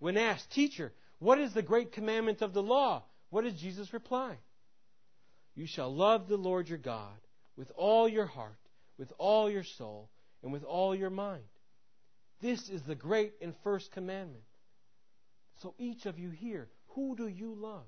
When 0.00 0.16
asked, 0.16 0.50
"Teacher, 0.50 0.92
what 1.18 1.38
is 1.38 1.54
the 1.54 1.62
great 1.62 1.92
commandment 1.92 2.42
of 2.42 2.52
the 2.52 2.62
law?" 2.62 3.04
What 3.30 3.44
does 3.44 3.58
Jesus 3.58 3.94
reply? 3.94 4.36
You 5.54 5.66
shall 5.66 5.94
love 5.94 6.28
the 6.28 6.36
Lord 6.36 6.68
your 6.68 6.78
God 6.78 7.18
with 7.56 7.70
all 7.76 8.08
your 8.08 8.26
heart, 8.26 8.58
with 8.98 9.12
all 9.16 9.50
your 9.50 9.64
soul, 9.64 10.10
and 10.42 10.52
with 10.52 10.64
all 10.64 10.94
your 10.94 11.10
mind. 11.10 11.44
This 12.40 12.68
is 12.68 12.82
the 12.82 12.94
great 12.94 13.34
and 13.40 13.54
first 13.62 13.92
commandment. 13.92 14.44
So 15.62 15.74
each 15.78 16.06
of 16.06 16.18
you 16.18 16.30
here, 16.30 16.68
who 16.88 17.14
do 17.16 17.28
you 17.28 17.54
love? 17.54 17.86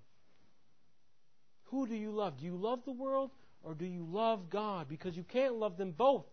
Who 1.64 1.86
do 1.86 1.94
you 1.94 2.12
love? 2.12 2.38
Do 2.38 2.44
you 2.44 2.56
love 2.56 2.84
the 2.84 2.92
world 2.92 3.30
or 3.62 3.74
do 3.74 3.84
you 3.84 4.06
love 4.08 4.50
God? 4.50 4.88
Because 4.88 5.16
you 5.16 5.24
can't 5.24 5.56
love 5.56 5.76
them 5.76 5.90
both. 5.90 6.26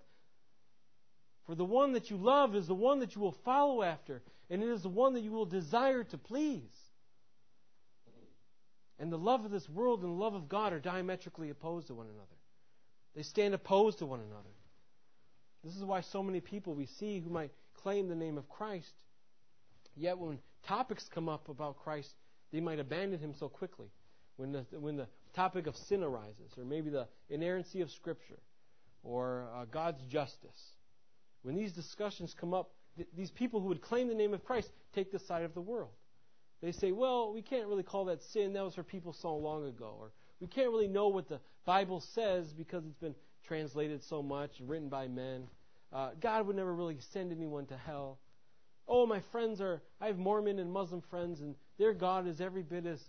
For 1.48 1.56
the 1.56 1.66
one 1.66 1.94
that 1.94 2.12
you 2.12 2.18
love 2.18 2.56
is 2.56 2.68
the 2.68 2.76
one 2.76 3.00
that 3.00 3.16
you 3.16 3.22
will 3.22 3.36
follow 3.44 3.82
after, 3.82 4.22
and 4.50 4.62
it 4.62 4.70
is 4.70 4.84
the 4.84 4.90
one 4.90 5.14
that 5.14 5.24
you 5.24 5.32
will 5.32 5.46
desire 5.46 6.04
to 6.04 6.18
please. 6.18 6.92
And 9.00 9.12
the 9.12 9.18
love 9.18 9.44
of 9.44 9.52
this 9.52 9.68
world 9.68 10.04
and 10.04 10.12
the 10.12 10.24
love 10.24 10.36
of 10.36 10.48
God 10.48 10.74
are 10.74 10.80
diametrically 10.80 11.50
opposed 11.50 11.88
to 11.88 11.96
one 11.96 12.06
another. 12.06 12.28
They 13.16 13.24
stand 13.24 13.56
opposed 13.56 13.98
to 14.00 14.06
one 14.06 14.20
another. 14.20 14.50
This 15.64 15.76
is 15.76 15.84
why 15.84 16.02
so 16.02 16.24
many 16.24 16.42
people 16.42 16.74
we 16.74 16.86
see 16.86 17.20
who 17.20 17.30
might 17.30 17.52
claim 17.82 18.08
the 18.08 18.16
name 18.16 18.38
of 18.38 18.50
Christ, 18.50 18.94
yet 19.96 20.18
when 20.18 20.40
topics 20.66 21.08
come 21.08 21.30
up 21.30 21.50
about 21.50 21.78
Christ, 21.78 22.16
they 22.52 22.60
might 22.60 22.80
abandon 22.80 23.20
him 23.20 23.34
so 23.34 23.48
quickly. 23.48 23.88
When 24.38 24.52
the, 24.52 24.66
when 24.72 24.96
the 24.98 25.08
topic 25.34 25.68
of 25.68 25.76
sin 25.76 26.04
arises, 26.04 26.52
or 26.58 26.64
maybe 26.64 26.90
the 26.90 27.08
inerrancy 27.30 27.82
of 27.82 27.92
Scripture, 27.92 28.40
or 29.04 29.48
uh, 29.56 29.66
God's 29.66 30.02
justice, 30.04 30.74
when 31.44 31.56
these 31.56 31.74
discussions 31.74 32.34
come 32.34 32.54
up, 32.54 32.72
th- 32.98 33.10
these 33.16 33.32
people 33.32 33.60
who 33.60 33.68
would 33.68 33.82
claim 33.82 34.08
the 34.08 34.16
name 34.16 34.34
of 34.34 34.44
Christ 34.44 34.72
take 34.94 35.12
the 35.12 35.20
side 35.20 35.44
of 35.44 35.54
the 35.54 35.62
world. 35.62 35.92
They 36.62 36.72
say, 36.72 36.92
well, 36.92 37.34
we 37.34 37.42
can't 37.42 37.68
really 37.68 37.84
call 37.84 38.06
that 38.06 38.22
sin. 38.22 38.54
That 38.54 38.64
was 38.64 38.76
for 38.76 38.84
people 38.84 39.14
so 39.14 39.36
long 39.36 39.68
ago. 39.68 39.96
Or 40.00 40.12
we 40.40 40.48
can't 40.48 40.70
really 40.70 40.88
know 40.88 41.08
what 41.08 41.28
the 41.28 41.40
Bible 41.66 42.00
says 42.00 42.54
because 42.54 42.86
it's 42.86 43.00
been 43.00 43.16
translated 43.48 44.04
so 44.04 44.22
much, 44.22 44.52
written 44.62 44.90
by 44.90 45.08
men. 45.08 45.48
Uh, 45.94 46.12
God 46.20 46.48
would 46.48 46.56
never 46.56 46.74
really 46.74 46.98
send 47.12 47.32
anyone 47.32 47.66
to 47.68 47.78
hell. 47.78 48.20
Oh, 48.88 49.06
my 49.06 49.20
friends 49.32 49.62
are, 49.62 49.82
I 50.00 50.08
have 50.08 50.18
Mormon 50.18 50.60
and 50.60 50.72
Muslim 50.72 51.02
friends, 51.02 51.42
and 51.42 51.56
their 51.78 51.94
God 51.94 52.28
is 52.28 52.42
every 52.42 52.64
bit 52.64 52.86
as, 52.86 53.02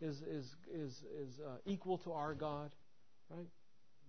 is, 0.00 0.22
is, 0.22 0.54
is, 0.72 1.02
is 1.18 1.40
uh, 1.40 1.56
equal 1.64 1.98
to 1.98 2.12
our 2.12 2.34
God. 2.34 2.70
Right? 3.30 3.48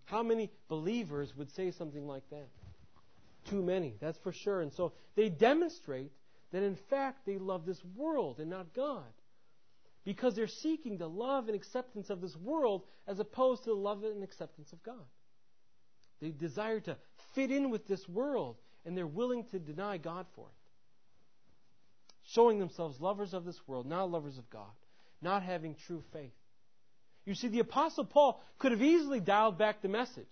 How 0.06 0.24
many 0.24 0.50
believers 0.70 1.36
would 1.36 1.52
say 1.52 1.72
something 1.72 2.08
like 2.08 2.30
that? 2.30 2.48
Too 3.50 3.62
many, 3.62 3.96
that's 4.00 4.18
for 4.20 4.32
sure. 4.32 4.62
And 4.62 4.72
so 4.74 4.94
they 5.16 5.30
demonstrate 5.30 6.12
that 6.52 6.64
in 6.64 6.76
fact 6.76 7.26
they 7.26 7.38
love 7.38 7.66
this 7.66 7.84
world 7.96 8.40
and 8.40 8.50
not 8.50 8.74
God. 8.74 9.04
Because 10.06 10.36
they're 10.36 10.48
seeking 10.48 10.98
the 10.98 11.10
love 11.10 11.48
and 11.48 11.56
acceptance 11.56 12.10
of 12.10 12.22
this 12.22 12.36
world 12.38 12.84
as 13.08 13.20
opposed 13.20 13.64
to 13.66 13.72
the 13.72 13.76
love 13.76 14.04
and 14.04 14.24
acceptance 14.24 14.72
of 14.72 14.82
God. 14.84 15.06
They 16.22 16.30
desire 16.30 16.80
to 16.82 16.98
fit 17.34 17.52
in 17.52 17.70
with 17.70 17.88
this 17.88 18.08
world, 18.08 18.58
and 18.86 18.98
they're 18.98 19.06
willing 19.06 19.46
to 19.52 19.60
deny 19.60 19.98
God 19.98 20.26
for 20.36 20.48
it. 20.48 20.54
Showing 22.32 22.60
themselves 22.60 23.00
lovers 23.00 23.34
of 23.34 23.46
this 23.46 23.60
world, 23.68 23.86
not 23.86 24.12
lovers 24.12 24.38
of 24.38 24.50
God, 24.50 24.72
not 25.22 25.44
having 25.44 25.76
true 25.86 26.04
faith. 26.12 26.34
You 27.26 27.36
see, 27.36 27.48
the 27.50 27.60
Apostle 27.60 28.06
Paul 28.06 28.42
could 28.58 28.72
have 28.72 28.82
easily 28.82 29.20
dialed 29.20 29.58
back 29.58 29.82
the 29.82 29.90
message. 29.90 30.26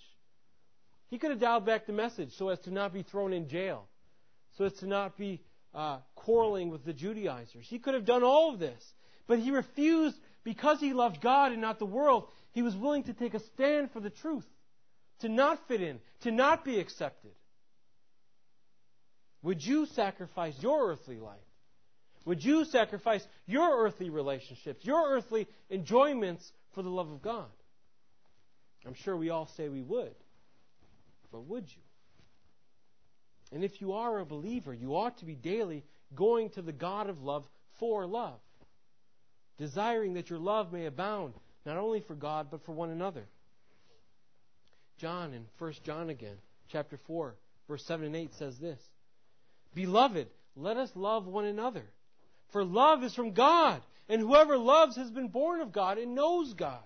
He 1.10 1.18
could 1.18 1.32
have 1.32 1.40
dialed 1.40 1.66
back 1.66 1.86
the 1.86 1.94
message 1.94 2.34
so 2.34 2.50
as 2.50 2.60
to 2.62 2.72
not 2.72 2.94
be 2.94 3.04
thrown 3.04 3.32
in 3.34 3.48
jail, 3.48 3.88
so 4.58 4.66
as 4.66 4.74
to 4.74 4.88
not 4.88 5.18
be 5.18 5.42
uh, 5.74 6.00
quarreling 6.16 6.70
with 6.70 6.84
the 6.86 6.94
Judaizers. 6.94 7.68
He 7.68 7.80
could 7.80 7.94
have 7.94 8.06
done 8.06 8.24
all 8.24 8.54
of 8.54 8.60
this, 8.60 8.94
but 9.28 9.40
he 9.40 9.52
refused 9.52 10.18
because 10.44 10.80
he 10.80 10.94
loved 10.94 11.22
God 11.22 11.52
and 11.52 11.62
not 11.62 11.80
the 11.80 11.86
world. 11.86 12.28
He 12.54 12.62
was 12.62 12.76
willing 12.76 13.04
to 13.04 13.14
take 13.14 13.34
a 13.34 13.40
stand 13.40 13.92
for 13.92 14.00
the 14.00 14.10
truth 14.10 14.46
to 15.20 15.30
not 15.30 15.68
fit 15.68 15.82
in, 15.82 16.00
to 16.22 16.32
not 16.32 16.66
be 16.66 16.80
accepted? 16.80 17.32
Would 19.44 19.64
you 19.64 19.86
sacrifice 19.86 20.56
your 20.62 20.92
earthly 20.92 21.20
life? 21.20 21.38
Would 22.26 22.44
you 22.44 22.66
sacrifice 22.66 23.26
your 23.46 23.86
earthly 23.86 24.10
relationships, 24.10 24.84
your 24.84 25.12
earthly 25.12 25.48
enjoyments 25.70 26.52
for 26.74 26.82
the 26.82 26.90
love 26.90 27.12
of 27.12 27.22
God? 27.22 27.46
I'm 28.86 28.96
sure 28.96 29.16
we 29.16 29.30
all 29.30 29.48
say 29.56 29.70
we 29.70 29.82
would. 29.82 30.16
But 31.32 31.42
would 31.42 31.66
you? 31.68 31.82
And 33.52 33.64
if 33.64 33.80
you 33.82 33.94
are 33.94 34.20
a 34.20 34.26
believer, 34.26 34.74
you 34.74 34.96
ought 34.96 35.20
to 35.20 35.26
be 35.26 35.36
daily 35.36 35.84
going 36.16 36.50
to 36.52 36.62
the 36.62 36.72
God 36.72 37.10
of 37.10 37.22
love 37.22 37.48
for 37.80 38.06
love, 38.06 38.40
desiring 39.58 40.16
that 40.16 40.30
your 40.30 40.40
love 40.40 40.74
may 40.74 40.86
abound, 40.86 41.34
not 41.66 41.78
only 41.78 42.00
for 42.00 42.16
God, 42.16 42.48
but 42.50 42.66
for 42.66 42.72
one 42.72 42.90
another. 42.90 43.26
John 44.98 45.34
in 45.34 45.46
1 45.58 45.74
John 45.84 46.10
again, 46.10 46.38
chapter 46.70 46.98
4, 47.08 47.36
verse 47.68 47.84
7 47.86 48.06
and 48.06 48.16
8 48.16 48.34
says 48.34 48.58
this 48.60 48.80
Beloved, 49.74 50.28
let 50.56 50.78
us 50.78 50.92
love 50.96 51.28
one 51.28 51.46
another. 51.46 51.86
For 52.52 52.64
love 52.64 53.04
is 53.04 53.14
from 53.14 53.34
God, 53.34 53.82
and 54.08 54.22
whoever 54.22 54.58
loves 54.58 54.96
has 54.96 55.12
been 55.12 55.28
born 55.28 55.62
of 55.62 55.74
God 55.74 55.98
and 55.98 56.16
knows 56.16 56.54
God. 56.54 56.84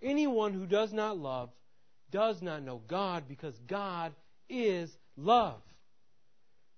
Anyone 0.00 0.52
who 0.52 0.66
does 0.66 0.92
not 0.92 1.18
love 1.18 1.50
does 2.10 2.40
not 2.40 2.62
know 2.62 2.80
God 2.86 3.24
because 3.28 3.58
God 3.66 4.12
is 4.48 4.96
love. 5.16 5.60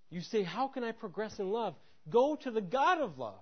You 0.08 0.22
say, 0.22 0.42
How 0.42 0.68
can 0.68 0.82
I 0.82 0.92
progress 0.92 1.38
in 1.38 1.50
love? 1.50 1.74
Go 2.08 2.36
to 2.36 2.50
the 2.50 2.62
God 2.62 3.00
of 3.00 3.18
love. 3.18 3.40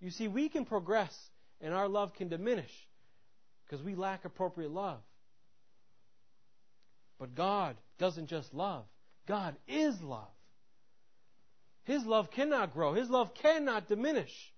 You 0.00 0.10
see, 0.10 0.28
we 0.28 0.48
can 0.48 0.64
progress 0.64 1.14
and 1.60 1.74
our 1.74 1.88
love 1.88 2.14
can 2.14 2.28
diminish 2.28 2.72
because 3.64 3.84
we 3.84 3.94
lack 3.94 4.24
appropriate 4.24 4.70
love. 4.70 4.98
But 7.18 7.34
God 7.34 7.76
doesn't 7.98 8.28
just 8.28 8.54
love, 8.54 8.84
God 9.26 9.56
is 9.66 10.00
love. 10.02 10.28
His 11.84 12.04
love 12.04 12.30
cannot 12.30 12.72
grow, 12.72 12.94
His 12.94 13.10
love 13.10 13.34
cannot 13.34 13.88
diminish. 13.88 14.52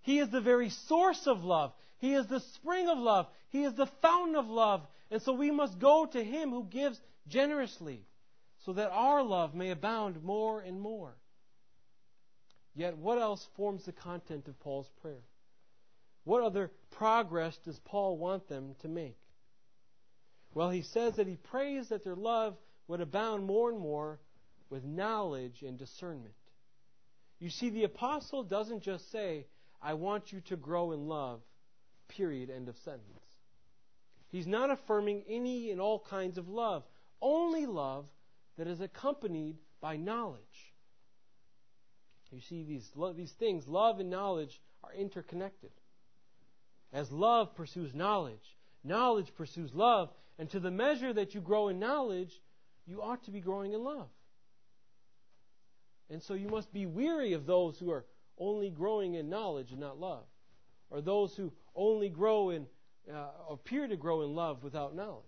He 0.00 0.18
is 0.18 0.28
the 0.28 0.40
very 0.40 0.68
source 0.68 1.26
of 1.26 1.44
love. 1.44 1.72
He 1.98 2.12
is 2.12 2.26
the 2.26 2.40
spring 2.40 2.88
of 2.88 2.98
love. 2.98 3.26
He 3.48 3.64
is 3.64 3.72
the 3.74 3.88
fountain 4.02 4.36
of 4.36 4.46
love. 4.48 4.82
And 5.10 5.22
so 5.22 5.32
we 5.32 5.50
must 5.50 5.78
go 5.78 6.04
to 6.04 6.22
Him 6.22 6.50
who 6.50 6.64
gives 6.64 7.00
generously 7.28 8.04
so 8.66 8.74
that 8.74 8.90
our 8.90 9.22
love 9.22 9.54
may 9.54 9.70
abound 9.70 10.22
more 10.22 10.60
and 10.60 10.80
more. 10.80 11.14
Yet, 12.74 12.98
what 12.98 13.18
else 13.18 13.46
forms 13.56 13.84
the 13.84 13.92
content 13.92 14.48
of 14.48 14.58
Paul's 14.60 14.90
prayer? 15.00 15.22
What 16.24 16.42
other 16.42 16.70
progress 16.90 17.56
does 17.64 17.78
Paul 17.78 18.18
want 18.18 18.48
them 18.48 18.74
to 18.80 18.88
make? 18.88 19.18
Well, 20.54 20.70
he 20.70 20.82
says 20.82 21.16
that 21.16 21.26
he 21.26 21.36
prays 21.36 21.88
that 21.88 22.04
their 22.04 22.16
love 22.16 22.56
would 22.86 23.00
abound 23.00 23.44
more 23.44 23.70
and 23.70 23.78
more 23.78 24.20
with 24.70 24.84
knowledge 24.84 25.62
and 25.62 25.78
discernment. 25.78 26.34
You 27.40 27.50
see, 27.50 27.70
the 27.70 27.84
apostle 27.84 28.44
doesn't 28.44 28.82
just 28.82 29.10
say, 29.10 29.46
I 29.82 29.94
want 29.94 30.32
you 30.32 30.40
to 30.42 30.56
grow 30.56 30.92
in 30.92 31.08
love, 31.08 31.40
period, 32.08 32.50
end 32.50 32.68
of 32.68 32.76
sentence. 32.78 33.04
He's 34.30 34.46
not 34.46 34.70
affirming 34.70 35.24
any 35.28 35.70
and 35.70 35.80
all 35.80 35.98
kinds 35.98 36.38
of 36.38 36.48
love, 36.48 36.84
only 37.20 37.66
love 37.66 38.06
that 38.56 38.66
is 38.66 38.80
accompanied 38.80 39.56
by 39.80 39.96
knowledge. 39.96 40.40
You 42.34 42.40
see, 42.40 42.64
these, 42.64 42.90
these 43.16 43.32
things, 43.32 43.68
love 43.68 44.00
and 44.00 44.10
knowledge, 44.10 44.60
are 44.82 44.92
interconnected. 44.92 45.70
As 46.92 47.10
love 47.12 47.54
pursues 47.54 47.94
knowledge, 47.94 48.56
knowledge 48.82 49.32
pursues 49.36 49.72
love, 49.72 50.10
and 50.38 50.50
to 50.50 50.60
the 50.60 50.70
measure 50.70 51.12
that 51.12 51.34
you 51.34 51.40
grow 51.40 51.68
in 51.68 51.78
knowledge, 51.78 52.40
you 52.86 53.02
ought 53.02 53.24
to 53.24 53.30
be 53.30 53.40
growing 53.40 53.72
in 53.72 53.82
love. 53.82 54.08
And 56.10 56.22
so 56.22 56.34
you 56.34 56.48
must 56.48 56.72
be 56.72 56.86
weary 56.86 57.32
of 57.32 57.46
those 57.46 57.78
who 57.78 57.90
are 57.90 58.04
only 58.38 58.70
growing 58.70 59.14
in 59.14 59.28
knowledge 59.28 59.70
and 59.70 59.80
not 59.80 59.98
love, 59.98 60.24
or 60.90 61.00
those 61.00 61.34
who 61.36 61.52
only 61.74 62.08
grow 62.08 62.50
in, 62.50 62.66
uh, 63.12 63.28
appear 63.50 63.86
to 63.86 63.96
grow 63.96 64.22
in 64.22 64.34
love 64.34 64.62
without 64.62 64.94
knowledge. 64.94 65.24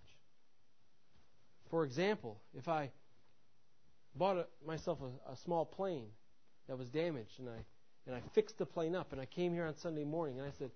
For 1.71 1.85
example, 1.85 2.41
if 2.57 2.69
I 2.69 2.91
bought 4.15 4.37
a, 4.37 4.47
myself 4.67 4.99
a, 5.03 5.33
a, 5.33 5.37
small 5.37 5.65
plane 5.65 6.09
that 6.69 6.79
was 6.79 6.89
damaged 6.89 7.39
and 7.39 7.49
I 7.49 7.65
and 8.07 8.15
I 8.15 8.21
fixed 8.35 8.57
the 8.59 8.67
plane 8.67 8.95
up, 8.95 9.13
and 9.13 9.21
I 9.21 9.25
came 9.27 9.53
here 9.53 9.67
on 9.67 9.75
Sunday 9.75 10.05
morning, 10.05 10.39
and 10.39 10.47
I 10.47 10.53
said, 10.53 10.71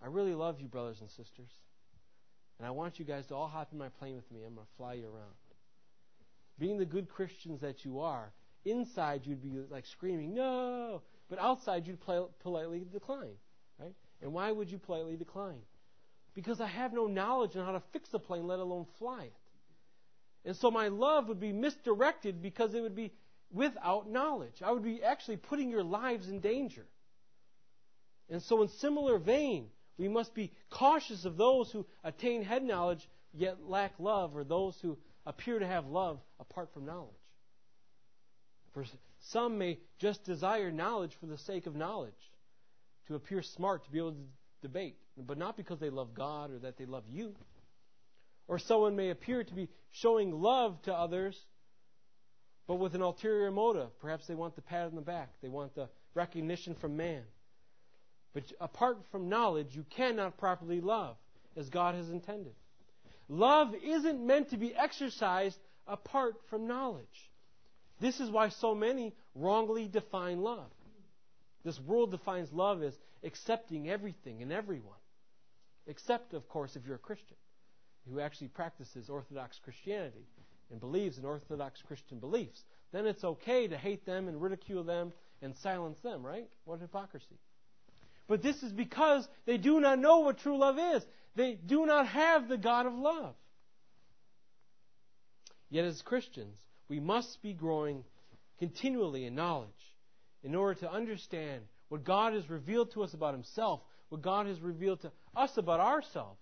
I 0.00 0.06
really 0.06 0.34
love 0.34 0.60
you, 0.60 0.68
brothers 0.68 1.00
and 1.00 1.10
sisters. 1.10 1.50
And 2.58 2.66
I 2.66 2.70
want 2.70 2.98
you 2.98 3.04
guys 3.04 3.26
to 3.26 3.34
all 3.34 3.48
hop 3.48 3.68
in 3.72 3.78
my 3.78 3.88
plane 3.88 4.16
with 4.16 4.30
me. 4.30 4.40
I'm 4.46 4.54
going 4.54 4.66
to 4.66 4.76
fly 4.76 4.94
you 4.94 5.04
around. 5.04 5.34
Being 6.58 6.78
the 6.78 6.86
good 6.86 7.08
Christians 7.08 7.60
that 7.60 7.84
you 7.84 8.00
are, 8.00 8.32
inside 8.64 9.26
you'd 9.26 9.42
be 9.42 9.52
like 9.70 9.86
screaming, 9.86 10.34
no! 10.34 11.02
But 11.28 11.38
outside 11.38 11.86
you'd 11.86 12.00
politely 12.40 12.86
decline, 12.90 13.36
right? 13.78 13.94
And 14.22 14.32
why 14.32 14.50
would 14.50 14.70
you 14.70 14.78
politely 14.78 15.16
decline? 15.16 15.60
Because 16.34 16.60
I 16.60 16.66
have 16.66 16.92
no 16.92 17.06
knowledge 17.06 17.56
on 17.56 17.64
how 17.64 17.72
to 17.72 17.82
fix 17.92 18.12
a 18.14 18.18
plane, 18.18 18.46
let 18.46 18.58
alone 18.58 18.86
fly 18.98 19.24
it. 19.24 19.32
And 20.46 20.56
so 20.56 20.70
my 20.70 20.88
love 20.88 21.28
would 21.28 21.40
be 21.40 21.52
misdirected 21.52 22.40
because 22.40 22.72
it 22.72 22.80
would 22.80 22.94
be 22.94 23.12
without 23.52 24.08
knowledge. 24.08 24.62
I 24.64 24.70
would 24.70 24.84
be 24.84 25.02
actually 25.02 25.38
putting 25.38 25.70
your 25.70 25.82
lives 25.82 26.28
in 26.28 26.40
danger. 26.40 26.86
And 28.28 28.42
so, 28.42 28.62
in 28.62 28.68
similar 28.68 29.18
vein, 29.18 29.68
we 29.98 30.08
must 30.08 30.34
be 30.34 30.52
cautious 30.70 31.24
of 31.24 31.36
those 31.36 31.70
who 31.70 31.86
attain 32.04 32.42
head 32.42 32.62
knowledge 32.62 33.08
yet 33.32 33.58
lack 33.66 33.92
love, 33.98 34.36
or 34.36 34.44
those 34.44 34.78
who 34.80 34.96
appear 35.26 35.58
to 35.58 35.66
have 35.66 35.86
love 35.86 36.18
apart 36.40 36.72
from 36.72 36.86
knowledge. 36.86 37.10
For 38.72 38.84
some 39.20 39.58
may 39.58 39.78
just 39.98 40.24
desire 40.24 40.70
knowledge 40.70 41.14
for 41.20 41.26
the 41.26 41.38
sake 41.38 41.66
of 41.66 41.74
knowledge, 41.74 42.12
to 43.08 43.14
appear 43.14 43.42
smart, 43.42 43.84
to 43.84 43.90
be 43.90 43.98
able 43.98 44.12
to 44.12 44.18
debate, 44.62 44.96
but 45.16 45.38
not 45.38 45.56
because 45.56 45.78
they 45.78 45.90
love 45.90 46.14
God 46.14 46.50
or 46.50 46.58
that 46.60 46.76
they 46.76 46.86
love 46.86 47.04
you. 47.08 47.34
Or 48.48 48.58
someone 48.58 48.96
may 48.96 49.10
appear 49.10 49.42
to 49.44 49.54
be 49.54 49.68
showing 49.90 50.40
love 50.40 50.80
to 50.82 50.94
others, 50.94 51.36
but 52.66 52.76
with 52.76 52.94
an 52.94 53.02
ulterior 53.02 53.50
motive. 53.50 53.88
Perhaps 54.00 54.26
they 54.26 54.34
want 54.34 54.56
the 54.56 54.62
pat 54.62 54.86
on 54.86 54.94
the 54.94 55.00
back, 55.00 55.30
they 55.42 55.48
want 55.48 55.74
the 55.74 55.88
recognition 56.14 56.74
from 56.74 56.96
man. 56.96 57.22
But 58.36 58.52
apart 58.60 58.98
from 59.10 59.30
knowledge, 59.30 59.74
you 59.74 59.86
cannot 59.88 60.36
properly 60.36 60.82
love 60.82 61.16
as 61.56 61.70
God 61.70 61.94
has 61.94 62.10
intended. 62.10 62.52
Love 63.30 63.74
isn't 63.82 64.26
meant 64.26 64.50
to 64.50 64.58
be 64.58 64.74
exercised 64.76 65.58
apart 65.86 66.34
from 66.50 66.66
knowledge. 66.66 67.30
This 67.98 68.20
is 68.20 68.28
why 68.28 68.50
so 68.50 68.74
many 68.74 69.14
wrongly 69.34 69.88
define 69.88 70.42
love. 70.42 70.70
This 71.64 71.80
world 71.80 72.10
defines 72.10 72.52
love 72.52 72.82
as 72.82 72.92
accepting 73.24 73.88
everything 73.88 74.42
and 74.42 74.52
everyone. 74.52 75.00
Except, 75.86 76.34
of 76.34 76.46
course, 76.46 76.76
if 76.76 76.84
you're 76.84 76.96
a 76.96 76.98
Christian 76.98 77.38
who 78.06 78.20
actually 78.20 78.48
practices 78.48 79.08
Orthodox 79.08 79.58
Christianity 79.64 80.26
and 80.70 80.78
believes 80.78 81.16
in 81.16 81.24
Orthodox 81.24 81.80
Christian 81.80 82.18
beliefs. 82.18 82.62
Then 82.92 83.06
it's 83.06 83.24
okay 83.24 83.66
to 83.66 83.78
hate 83.78 84.04
them 84.04 84.28
and 84.28 84.42
ridicule 84.42 84.84
them 84.84 85.14
and 85.40 85.56
silence 85.56 85.98
them, 86.00 86.22
right? 86.22 86.50
What 86.66 86.80
hypocrisy. 86.80 87.38
But 88.28 88.42
this 88.42 88.62
is 88.62 88.72
because 88.72 89.28
they 89.44 89.56
do 89.56 89.80
not 89.80 89.98
know 89.98 90.20
what 90.20 90.38
true 90.38 90.58
love 90.58 90.78
is. 90.78 91.04
They 91.36 91.54
do 91.54 91.86
not 91.86 92.08
have 92.08 92.48
the 92.48 92.56
God 92.56 92.86
of 92.86 92.94
love. 92.94 93.34
Yet, 95.68 95.84
as 95.84 96.00
Christians, 96.02 96.56
we 96.88 97.00
must 97.00 97.42
be 97.42 97.52
growing 97.52 98.04
continually 98.58 99.26
in 99.26 99.34
knowledge 99.34 99.68
in 100.42 100.54
order 100.54 100.80
to 100.80 100.90
understand 100.90 101.62
what 101.88 102.04
God 102.04 102.32
has 102.32 102.48
revealed 102.48 102.92
to 102.92 103.02
us 103.02 103.14
about 103.14 103.34
Himself, 103.34 103.80
what 104.08 104.22
God 104.22 104.46
has 104.46 104.60
revealed 104.60 105.02
to 105.02 105.12
us 105.34 105.56
about 105.56 105.80
ourselves, 105.80 106.40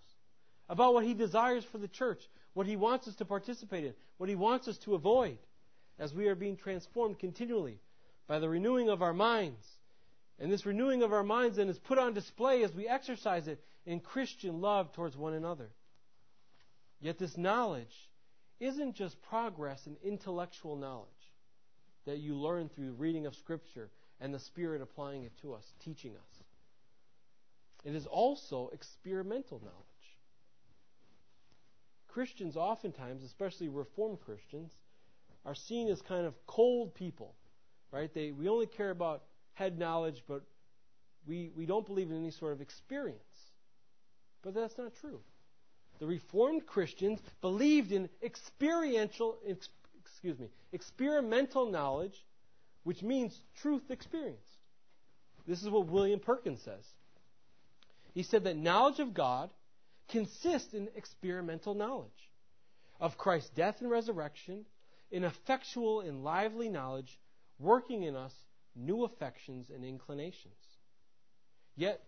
about 0.68 0.94
what 0.94 1.04
He 1.04 1.14
desires 1.14 1.64
for 1.64 1.78
the 1.78 1.88
church, 1.88 2.20
what 2.54 2.66
He 2.66 2.76
wants 2.76 3.08
us 3.08 3.16
to 3.16 3.24
participate 3.24 3.84
in, 3.84 3.94
what 4.18 4.28
He 4.28 4.36
wants 4.36 4.68
us 4.68 4.78
to 4.78 4.94
avoid, 4.94 5.38
as 5.98 6.14
we 6.14 6.28
are 6.28 6.34
being 6.34 6.56
transformed 6.56 7.18
continually 7.18 7.80
by 8.26 8.38
the 8.38 8.48
renewing 8.48 8.88
of 8.88 9.02
our 9.02 9.12
minds 9.12 9.66
and 10.38 10.50
this 10.50 10.66
renewing 10.66 11.02
of 11.02 11.12
our 11.12 11.22
minds 11.22 11.56
then 11.56 11.68
is 11.68 11.78
put 11.78 11.98
on 11.98 12.12
display 12.12 12.62
as 12.64 12.74
we 12.74 12.88
exercise 12.88 13.46
it 13.46 13.62
in 13.86 14.00
Christian 14.00 14.60
love 14.60 14.92
towards 14.92 15.16
one 15.16 15.34
another. 15.34 15.70
Yet 17.00 17.18
this 17.18 17.36
knowledge 17.36 18.08
isn't 18.60 18.94
just 18.94 19.20
progress 19.22 19.86
in 19.86 19.96
intellectual 20.02 20.76
knowledge 20.76 21.08
that 22.06 22.18
you 22.18 22.34
learn 22.34 22.68
through 22.68 22.92
reading 22.92 23.26
of 23.26 23.34
Scripture 23.34 23.90
and 24.20 24.32
the 24.32 24.38
Spirit 24.38 24.82
applying 24.82 25.24
it 25.24 25.32
to 25.42 25.54
us, 25.54 25.72
teaching 25.84 26.12
us. 26.12 26.42
It 27.84 27.94
is 27.94 28.06
also 28.06 28.70
experimental 28.72 29.58
knowledge. 29.58 29.84
Christians, 32.08 32.56
oftentimes, 32.56 33.22
especially 33.22 33.68
Reformed 33.68 34.20
Christians, 34.20 34.72
are 35.44 35.54
seen 35.54 35.88
as 35.88 36.00
kind 36.00 36.26
of 36.26 36.34
cold 36.46 36.94
people, 36.94 37.34
right? 37.90 38.12
They, 38.14 38.30
we 38.30 38.48
only 38.48 38.66
care 38.66 38.90
about 38.90 39.24
head 39.54 39.78
knowledge, 39.78 40.22
but 40.28 40.42
we, 41.26 41.50
we 41.56 41.66
don't 41.66 41.86
believe 41.86 42.10
in 42.10 42.16
any 42.16 42.30
sort 42.30 42.52
of 42.52 42.60
experience. 42.60 43.20
But 44.42 44.54
that's 44.54 44.76
not 44.76 44.94
true. 45.00 45.20
The 46.00 46.06
Reformed 46.06 46.66
Christians 46.66 47.20
believed 47.40 47.92
in 47.92 48.08
experiential, 48.22 49.38
ex, 49.48 49.68
excuse 50.04 50.38
me, 50.38 50.48
experimental 50.72 51.70
knowledge, 51.70 52.24
which 52.82 53.02
means 53.02 53.38
truth 53.62 53.90
experienced. 53.90 54.42
This 55.46 55.62
is 55.62 55.70
what 55.70 55.86
William 55.86 56.20
Perkins 56.20 56.60
says. 56.62 56.84
He 58.12 58.22
said 58.22 58.44
that 58.44 58.56
knowledge 58.56 59.00
of 59.00 59.14
God 59.14 59.50
consists 60.08 60.74
in 60.74 60.88
experimental 60.94 61.74
knowledge 61.74 62.10
of 63.00 63.18
Christ's 63.18 63.50
death 63.50 63.80
and 63.80 63.90
resurrection, 63.90 64.64
in 65.10 65.24
effectual 65.24 66.00
and 66.00 66.24
lively 66.24 66.68
knowledge 66.68 67.18
working 67.58 68.02
in 68.02 68.16
us 68.16 68.32
new 68.76 69.04
affections 69.04 69.70
and 69.74 69.84
inclinations. 69.84 70.54
Yet, 71.76 72.02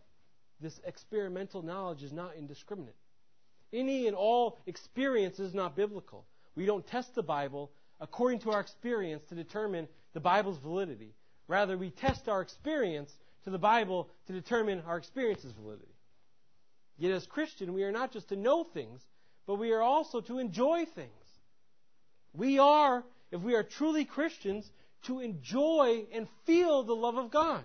this 0.60 0.80
experimental 0.84 1.62
knowledge 1.62 2.02
is 2.02 2.12
not 2.12 2.36
indiscriminate. 2.36 2.96
Any 3.72 4.06
and 4.06 4.16
all 4.16 4.58
experience 4.66 5.38
is 5.38 5.54
not 5.54 5.76
biblical. 5.76 6.26
We 6.54 6.66
don't 6.66 6.86
test 6.86 7.14
the 7.14 7.22
Bible 7.22 7.72
according 8.00 8.40
to 8.40 8.52
our 8.52 8.60
experience 8.60 9.24
to 9.28 9.34
determine 9.34 9.88
the 10.14 10.20
Bible's 10.20 10.58
validity. 10.58 11.14
Rather, 11.48 11.76
we 11.76 11.90
test 11.90 12.28
our 12.28 12.40
experience 12.40 13.12
to 13.44 13.50
the 13.50 13.58
Bible 13.58 14.08
to 14.26 14.32
determine 14.32 14.82
our 14.86 14.96
experience's 14.96 15.52
validity. 15.52 15.94
Yet, 16.98 17.12
as 17.12 17.26
Christian, 17.26 17.74
we 17.74 17.84
are 17.84 17.92
not 17.92 18.12
just 18.12 18.28
to 18.30 18.36
know 18.36 18.64
things, 18.64 19.02
but 19.46 19.56
we 19.56 19.72
are 19.72 19.82
also 19.82 20.20
to 20.22 20.38
enjoy 20.38 20.86
things. 20.86 21.10
We 22.32 22.58
are, 22.58 23.04
if 23.30 23.40
we 23.42 23.54
are 23.54 23.62
truly 23.62 24.04
Christians, 24.04 24.70
to 25.06 25.20
enjoy 25.20 26.04
and 26.12 26.28
feel 26.44 26.82
the 26.82 26.94
love 26.94 27.16
of 27.16 27.30
God. 27.30 27.64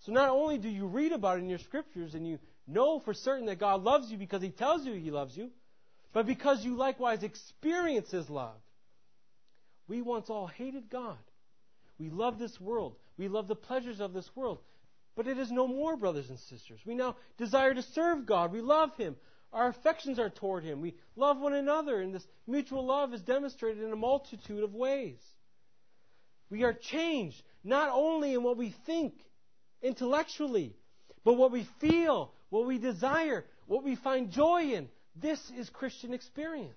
So 0.00 0.12
not 0.12 0.30
only 0.30 0.58
do 0.58 0.68
you 0.68 0.86
read 0.86 1.12
about 1.12 1.38
it 1.38 1.42
in 1.42 1.48
your 1.48 1.58
scriptures 1.58 2.14
and 2.14 2.26
you 2.26 2.38
know 2.66 3.00
for 3.00 3.14
certain 3.14 3.46
that 3.46 3.58
God 3.58 3.82
loves 3.82 4.10
you 4.10 4.16
because 4.16 4.42
He 4.42 4.50
tells 4.50 4.86
you 4.86 4.94
He 4.94 5.10
loves 5.10 5.36
you, 5.36 5.50
but 6.12 6.26
because 6.26 6.64
you 6.64 6.76
likewise 6.76 7.22
experience 7.22 8.10
His 8.10 8.30
love. 8.30 8.56
We 9.88 10.02
once 10.02 10.30
all 10.30 10.46
hated 10.46 10.90
God. 10.90 11.16
We 11.98 12.10
love 12.10 12.38
this 12.38 12.60
world. 12.60 12.94
We 13.16 13.28
love 13.28 13.48
the 13.48 13.56
pleasures 13.56 14.00
of 14.00 14.12
this 14.12 14.30
world. 14.36 14.58
But 15.16 15.26
it 15.26 15.38
is 15.38 15.50
no 15.50 15.66
more, 15.66 15.96
brothers 15.96 16.30
and 16.30 16.38
sisters. 16.38 16.78
We 16.86 16.94
now 16.94 17.16
desire 17.38 17.74
to 17.74 17.82
serve 17.82 18.24
God. 18.24 18.52
We 18.52 18.60
love 18.60 18.96
Him. 18.96 19.16
Our 19.52 19.68
affections 19.68 20.18
are 20.18 20.30
toward 20.30 20.62
Him. 20.62 20.80
We 20.80 20.94
love 21.16 21.40
one 21.40 21.54
another, 21.54 22.00
and 22.00 22.14
this 22.14 22.26
mutual 22.46 22.84
love 22.84 23.12
is 23.14 23.22
demonstrated 23.22 23.82
in 23.82 23.92
a 23.92 23.96
multitude 23.96 24.62
of 24.62 24.74
ways. 24.74 25.18
We 26.50 26.64
are 26.64 26.72
changed 26.72 27.42
not 27.64 27.90
only 27.92 28.34
in 28.34 28.42
what 28.42 28.56
we 28.56 28.74
think 28.86 29.14
intellectually, 29.82 30.74
but 31.24 31.34
what 31.34 31.52
we 31.52 31.68
feel, 31.80 32.32
what 32.50 32.66
we 32.66 32.78
desire, 32.78 33.44
what 33.66 33.84
we 33.84 33.96
find 33.96 34.30
joy 34.30 34.62
in. 34.62 34.88
This 35.14 35.40
is 35.56 35.68
Christian 35.68 36.14
experience. 36.14 36.72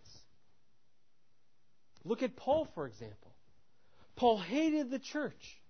Look 2.03 2.23
at 2.23 2.36
Paul, 2.36 2.67
for 2.73 2.88
example. 2.88 3.31
Paul 4.15 4.39
hated 4.39 4.89
the 4.89 4.99
church. 4.99 5.62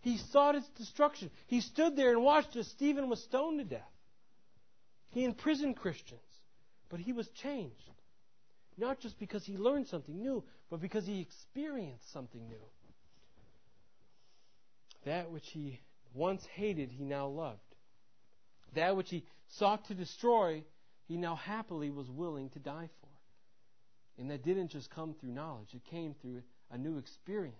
He 0.00 0.18
sought 0.18 0.54
its 0.54 0.68
destruction. 0.76 1.30
He 1.46 1.60
stood 1.60 1.96
there 1.96 2.10
and 2.10 2.22
watched 2.22 2.56
as 2.56 2.66
Stephen 2.68 3.08
was 3.08 3.22
stoned 3.22 3.58
to 3.58 3.64
death. 3.64 3.82
He 5.10 5.24
imprisoned 5.24 5.76
Christians, 5.76 6.20
but 6.88 7.00
he 7.00 7.12
was 7.12 7.28
changed. 7.42 7.74
Not 8.78 9.00
just 9.00 9.18
because 9.18 9.44
he 9.44 9.56
learned 9.56 9.88
something 9.88 10.20
new, 10.20 10.44
but 10.70 10.80
because 10.80 11.06
he 11.06 11.20
experienced 11.20 12.12
something 12.12 12.46
new. 12.48 12.62
That 15.06 15.30
which 15.30 15.48
he 15.50 15.80
once 16.14 16.44
hated, 16.54 16.90
he 16.90 17.04
now 17.04 17.28
loved. 17.28 17.60
That 18.74 18.96
which 18.96 19.08
he 19.08 19.24
sought 19.48 19.86
to 19.86 19.94
destroy, 19.94 20.64
he 21.06 21.16
now 21.16 21.36
happily 21.36 21.90
was 21.90 22.10
willing 22.10 22.50
to 22.50 22.58
die 22.58 22.90
for. 23.00 23.08
And 24.18 24.30
that 24.30 24.44
didn't 24.44 24.72
just 24.72 24.90
come 24.90 25.14
through 25.14 25.30
knowledge, 25.30 25.68
it 25.74 25.84
came 25.84 26.14
through 26.20 26.42
a 26.72 26.76
new 26.76 26.98
experience. 26.98 27.56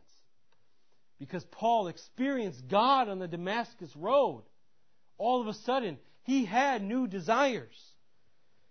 Because 1.19 1.45
Paul 1.45 1.89
experienced 1.89 2.67
God 2.69 3.09
on 3.09 3.21
the 3.21 3.29
Damascus 3.29 3.95
Road. 3.95 4.43
All 5.17 5.41
of 5.41 5.47
a 5.47 5.55
sudden, 5.55 5.99
he 6.25 6.45
had 6.45 6.83
new 6.83 7.07
desires. 7.07 7.81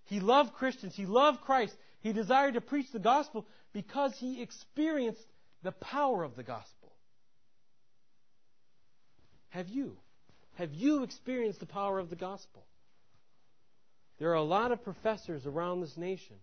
He 0.04 0.20
loved 0.20 0.54
Christians. 0.54 0.96
He 0.96 1.06
loved 1.06 1.42
Christ. 1.42 1.76
He 2.02 2.14
desired 2.14 2.54
to 2.56 2.62
preach 2.62 2.92
the 2.92 3.00
gospel 3.00 3.48
because 3.74 4.16
he 4.20 4.42
experienced 4.42 5.26
the 5.64 5.72
power 5.72 6.24
of 6.24 6.36
the 6.36 6.44
gospel. 6.44 6.85
Have 9.56 9.70
you? 9.70 9.96
Have 10.56 10.74
you 10.74 11.04
experienced 11.04 11.62
the 11.62 11.66
power 11.66 11.98
of 11.98 12.10
the 12.10 12.18
gospel? 12.18 12.66
There 14.20 14.30
are 14.32 14.34
a 14.34 14.42
lot 14.42 14.74
of 14.74 14.84
professors 14.84 15.48
around 15.48 15.80
this 15.80 15.96
nation 15.96 16.36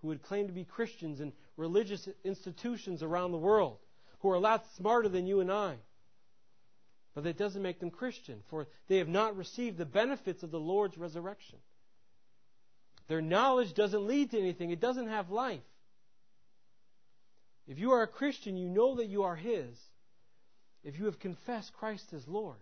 who 0.00 0.08
would 0.08 0.22
claim 0.22 0.46
to 0.46 0.54
be 0.54 0.64
Christians 0.64 1.20
in 1.20 1.34
religious 1.58 2.08
institutions 2.24 3.02
around 3.02 3.32
the 3.32 3.38
world 3.38 3.76
who 4.20 4.30
are 4.30 4.34
a 4.34 4.40
lot 4.40 4.64
smarter 4.76 5.10
than 5.10 5.26
you 5.26 5.40
and 5.40 5.52
I. 5.52 5.74
But 7.14 7.24
that 7.24 7.36
doesn't 7.36 7.60
make 7.60 7.80
them 7.80 7.90
Christian, 7.90 8.42
for 8.48 8.66
they 8.88 8.96
have 8.96 9.08
not 9.08 9.36
received 9.36 9.76
the 9.76 9.84
benefits 9.84 10.42
of 10.42 10.50
the 10.50 10.58
Lord's 10.58 10.96
resurrection. 10.96 11.58
Their 13.08 13.20
knowledge 13.20 13.74
doesn't 13.74 14.06
lead 14.06 14.30
to 14.30 14.38
anything, 14.38 14.70
it 14.70 14.80
doesn't 14.80 15.08
have 15.08 15.28
life. 15.28 15.60
If 17.66 17.78
you 17.78 17.90
are 17.90 18.02
a 18.02 18.08
Christian, 18.08 18.56
you 18.56 18.70
know 18.70 18.94
that 18.94 19.08
you 19.08 19.24
are 19.24 19.36
His 19.36 19.78
if 20.88 20.98
you 20.98 21.04
have 21.04 21.18
confessed 21.18 21.74
Christ 21.74 22.14
as 22.14 22.26
Lord. 22.26 22.56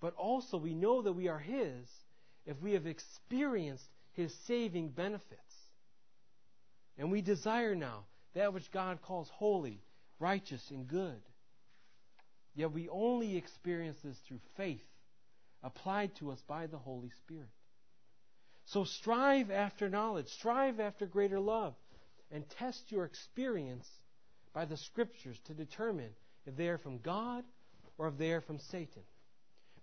But 0.00 0.14
also, 0.14 0.58
we 0.58 0.74
know 0.74 1.02
that 1.02 1.12
we 1.12 1.26
are 1.26 1.40
His 1.40 1.88
if 2.46 2.62
we 2.62 2.72
have 2.74 2.86
experienced 2.86 3.84
His 4.12 4.32
saving 4.46 4.90
benefits. 4.90 5.40
And 6.96 7.10
we 7.10 7.20
desire 7.20 7.74
now 7.74 8.04
that 8.34 8.54
which 8.54 8.70
God 8.70 9.02
calls 9.02 9.28
holy, 9.28 9.82
righteous, 10.20 10.70
and 10.70 10.86
good. 10.86 11.20
Yet 12.54 12.70
we 12.70 12.88
only 12.88 13.36
experience 13.36 13.98
this 14.04 14.16
through 14.28 14.40
faith 14.56 14.86
applied 15.64 16.14
to 16.16 16.30
us 16.30 16.40
by 16.46 16.68
the 16.68 16.78
Holy 16.78 17.10
Spirit. 17.24 17.50
So 18.66 18.84
strive 18.84 19.50
after 19.50 19.88
knowledge, 19.88 20.28
strive 20.28 20.78
after 20.78 21.06
greater 21.06 21.40
love, 21.40 21.74
and 22.30 22.48
test 22.50 22.92
your 22.92 23.04
experience 23.04 23.88
by 24.54 24.64
the 24.64 24.76
Scriptures 24.76 25.40
to 25.46 25.54
determine 25.54 26.10
if 26.46 26.56
they 26.56 26.68
are 26.68 26.78
from 26.78 26.98
God 26.98 27.44
or 27.98 28.08
if 28.08 28.18
they 28.18 28.32
are 28.32 28.40
from 28.40 28.58
Satan. 28.58 29.02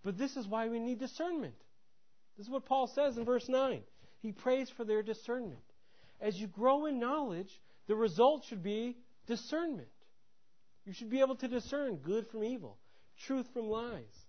But 0.03 0.17
this 0.17 0.37
is 0.37 0.47
why 0.47 0.67
we 0.67 0.79
need 0.79 0.99
discernment. 0.99 1.55
This 2.37 2.45
is 2.47 2.51
what 2.51 2.65
Paul 2.65 2.87
says 2.87 3.17
in 3.17 3.25
verse 3.25 3.49
9. 3.49 3.81
He 4.21 4.31
prays 4.31 4.69
for 4.69 4.83
their 4.83 5.03
discernment. 5.03 5.63
As 6.19 6.39
you 6.39 6.47
grow 6.47 6.85
in 6.85 6.99
knowledge, 6.99 7.59
the 7.87 7.95
result 7.95 8.45
should 8.45 8.63
be 8.63 8.97
discernment. 9.27 9.87
You 10.85 10.93
should 10.93 11.09
be 11.09 11.19
able 11.19 11.35
to 11.35 11.47
discern 11.47 11.97
good 11.97 12.27
from 12.27 12.43
evil, 12.43 12.77
truth 13.25 13.47
from 13.53 13.69
lies, 13.69 14.25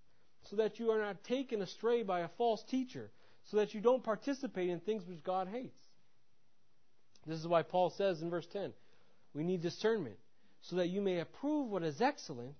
so 0.51 0.57
that 0.57 0.79
you 0.79 0.91
are 0.91 1.01
not 1.01 1.23
taken 1.25 1.63
astray 1.63 2.03
by 2.03 2.21
a 2.21 2.29
false 2.37 2.63
teacher, 2.65 3.11
so 3.45 3.59
that 3.59 3.75
you 3.75 3.81
don't 3.81 4.03
participate 4.03 4.69
in 4.69 4.81
things 4.81 5.07
which 5.07 5.23
God 5.23 5.49
hates. 5.49 5.79
This 7.27 7.39
is 7.39 7.47
why 7.47 7.63
Paul 7.63 7.91
says 7.91 8.23
in 8.23 8.31
verse 8.31 8.47
10 8.47 8.73
we 9.35 9.45
need 9.45 9.61
discernment, 9.61 10.17
so 10.69 10.77
that 10.77 10.89
you 10.89 11.01
may 11.01 11.21
approve 11.21 11.71
what 11.71 11.83
is 11.83 12.01
excellent, 12.01 12.55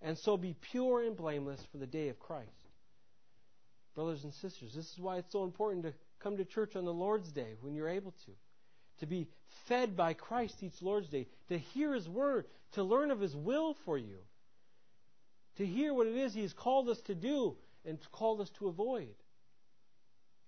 and 0.00 0.16
so 0.18 0.36
be 0.36 0.56
pure 0.72 1.02
and 1.02 1.16
blameless 1.16 1.60
for 1.70 1.78
the 1.78 1.86
day 1.86 2.08
of 2.08 2.18
Christ. 2.18 2.48
Brothers 3.94 4.24
and 4.24 4.32
sisters, 4.34 4.72
this 4.74 4.90
is 4.90 4.98
why 4.98 5.18
it's 5.18 5.30
so 5.30 5.44
important 5.44 5.84
to 5.84 5.92
come 6.20 6.38
to 6.38 6.44
church 6.44 6.74
on 6.74 6.84
the 6.84 6.92
Lord's 6.92 7.30
Day 7.32 7.54
when 7.60 7.74
you're 7.74 7.88
able 7.88 8.12
to. 8.12 8.32
To 9.00 9.06
be 9.06 9.28
fed 9.68 9.94
by 9.94 10.14
Christ 10.14 10.62
each 10.62 10.80
Lord's 10.80 11.08
Day, 11.08 11.26
to 11.48 11.58
hear 11.58 11.92
His 11.92 12.08
Word, 12.08 12.46
to 12.72 12.82
learn 12.82 13.10
of 13.10 13.20
His 13.20 13.36
will 13.36 13.76
for 13.84 13.98
you, 13.98 14.18
to 15.56 15.66
hear 15.66 15.92
what 15.92 16.06
it 16.06 16.16
is 16.16 16.32
He 16.32 16.42
has 16.42 16.52
called 16.52 16.88
us 16.88 17.00
to 17.02 17.14
do 17.14 17.56
and 17.84 17.98
called 18.10 18.40
us 18.40 18.50
to 18.58 18.68
avoid. 18.68 19.14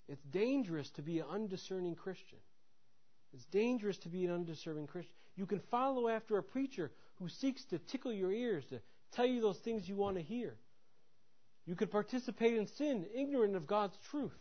It's 0.09 0.23
dangerous 0.33 0.89
to 0.93 1.03
be 1.03 1.19
an 1.19 1.27
undiscerning 1.31 1.95
Christian. 1.95 2.39
It's 3.35 3.45
dangerous 3.47 3.99
to 3.99 4.09
be 4.09 4.25
an 4.25 4.33
undiscerning 4.33 4.87
Christian. 4.87 5.13
You 5.37 5.47
can 5.47 5.61
follow 5.71 6.09
after 6.09 6.39
a 6.39 6.43
preacher 6.43 6.91
who 7.19 7.29
seeks 7.29 7.65
to 7.67 7.79
tickle 7.79 8.13
your 8.13 8.33
ears, 8.33 8.65
to 8.71 8.81
tell 9.13 9.27
you 9.27 9.41
those 9.41 9.59
things 9.59 9.89
you 9.89 9.97
want 9.97 10.17
to 10.17 10.23
hear. 10.23 10.57
You 11.67 11.75
can 11.75 11.89
participate 11.89 12.55
in 12.55 12.67
sin, 12.67 13.07
ignorant 13.15 13.57
of 13.57 13.67
God's 13.67 13.97
truth. 14.11 14.37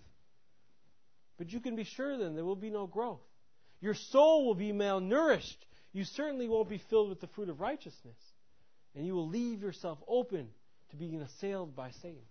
But 1.38 1.52
you 1.52 1.60
can 1.60 1.76
be 1.76 1.84
sure 1.84 2.18
then 2.18 2.36
there 2.36 2.46
will 2.46 2.56
be 2.56 2.70
no 2.70 2.88
growth. 2.88 3.22
Your 3.82 3.94
soul 3.96 4.46
will 4.46 4.56
be 4.56 4.72
malnourished. 4.72 5.58
You 5.92 6.06
certainly 6.06 6.48
won't 6.48 6.70
be 6.70 6.82
filled 6.90 7.10
with 7.10 7.20
the 7.20 7.28
fruit 7.28 7.50
of 7.50 7.60
righteousness. 7.60 8.18
And 8.96 9.06
you 9.06 9.14
will 9.14 9.28
leave 9.28 9.62
yourself 9.62 9.98
open 10.08 10.48
to 10.92 10.96
being 10.96 11.22
assailed 11.22 11.76
by 11.76 11.92
Satan. 11.92 12.22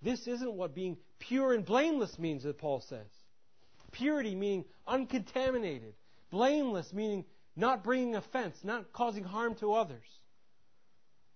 This 0.00 0.26
isn't 0.26 0.52
what 0.54 0.74
being 0.74 0.96
pure 1.20 1.52
and 1.52 1.64
blameless 1.64 2.18
means, 2.18 2.42
that 2.42 2.58
Paul 2.58 2.80
says. 2.80 3.06
Purity 3.92 4.34
meaning 4.34 4.64
uncontaminated. 4.86 5.94
Blameless 6.32 6.94
meaning 6.94 7.26
not 7.54 7.84
bringing 7.84 8.16
offense, 8.16 8.64
not 8.64 8.92
causing 8.92 9.22
harm 9.22 9.54
to 9.56 9.74
others. 9.74 10.08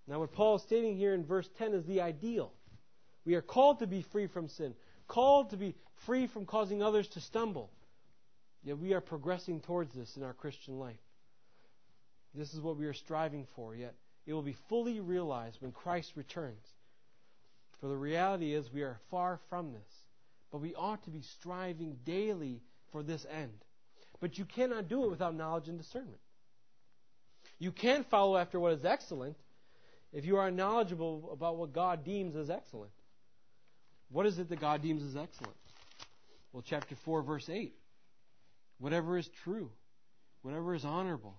Now, 0.09 0.20
what 0.20 0.32
Paul 0.32 0.56
is 0.56 0.62
stating 0.62 0.96
here 0.96 1.12
in 1.12 1.24
verse 1.24 1.48
10 1.59 1.74
is 1.74 1.85
the 1.85 2.00
ideal. 2.00 2.52
We 3.26 3.35
are 3.35 3.42
called 3.42 3.80
to 3.80 3.87
be 3.87 4.00
free 4.00 4.26
from 4.26 4.48
sin, 4.48 4.74
called 5.06 5.50
to 5.50 5.59
be 5.59 5.74
free 6.06 6.26
from 6.26 6.46
causing 6.46 6.82
others 6.82 7.09
to 7.09 7.20
stumble. 7.20 7.70
Yet 8.64 8.78
we 8.78 8.94
are 8.94 9.02
progressing 9.02 9.61
towards 9.61 9.94
this 9.94 10.16
in 10.16 10.22
our 10.22 10.32
Christian 10.32 10.78
life. 10.78 10.96
This 12.35 12.54
is 12.54 12.61
what 12.61 12.78
we 12.78 12.87
are 12.87 12.94
striving 12.94 13.46
for, 13.54 13.74
yet 13.74 13.94
it 14.26 14.32
will 14.32 14.42
be 14.42 14.56
fully 14.68 15.00
realized 15.00 15.59
when 15.61 15.72
Christ 15.72 16.12
returns. 16.16 16.66
For 17.80 17.88
the 17.88 17.96
reality 17.96 18.54
is, 18.54 18.72
we 18.72 18.82
are 18.82 18.98
far 19.11 19.40
from 19.50 19.72
this. 19.72 20.04
But 20.50 20.62
we 20.62 20.74
ought 20.74 21.02
to 21.04 21.11
be 21.11 21.20
striving 21.20 21.98
daily 22.04 22.62
for 22.90 23.02
this 23.02 23.26
end. 23.30 23.65
But 24.20 24.38
you 24.38 24.44
cannot 24.44 24.88
do 24.88 25.05
it 25.05 25.11
without 25.11 25.35
knowledge 25.35 25.68
and 25.68 25.79
discernment. 25.79 26.20
You 27.59 27.72
can't 27.72 28.09
follow 28.11 28.37
after 28.37 28.61
what 28.61 28.72
is 28.72 28.85
excellent 28.85 29.37
if 30.12 30.24
you 30.24 30.37
are 30.37 30.50
knowledgeable 30.50 31.31
about 31.33 31.57
what 31.57 31.72
God 31.72 32.05
deems 32.05 32.37
as 32.37 32.50
excellent. 32.50 32.92
What 34.11 34.26
is 34.26 34.38
it 34.38 34.48
that 34.48 34.61
God 34.61 34.83
deems 34.83 35.02
as 35.02 35.16
excellent? 35.16 35.57
Well, 36.52 36.62
chapter 36.66 36.94
4, 37.05 37.22
verse 37.22 37.48
8. 37.48 37.74
Whatever 38.79 39.18
is 39.18 39.29
true, 39.42 39.70
whatever 40.42 40.74
is 40.74 40.85
honorable, 40.85 41.35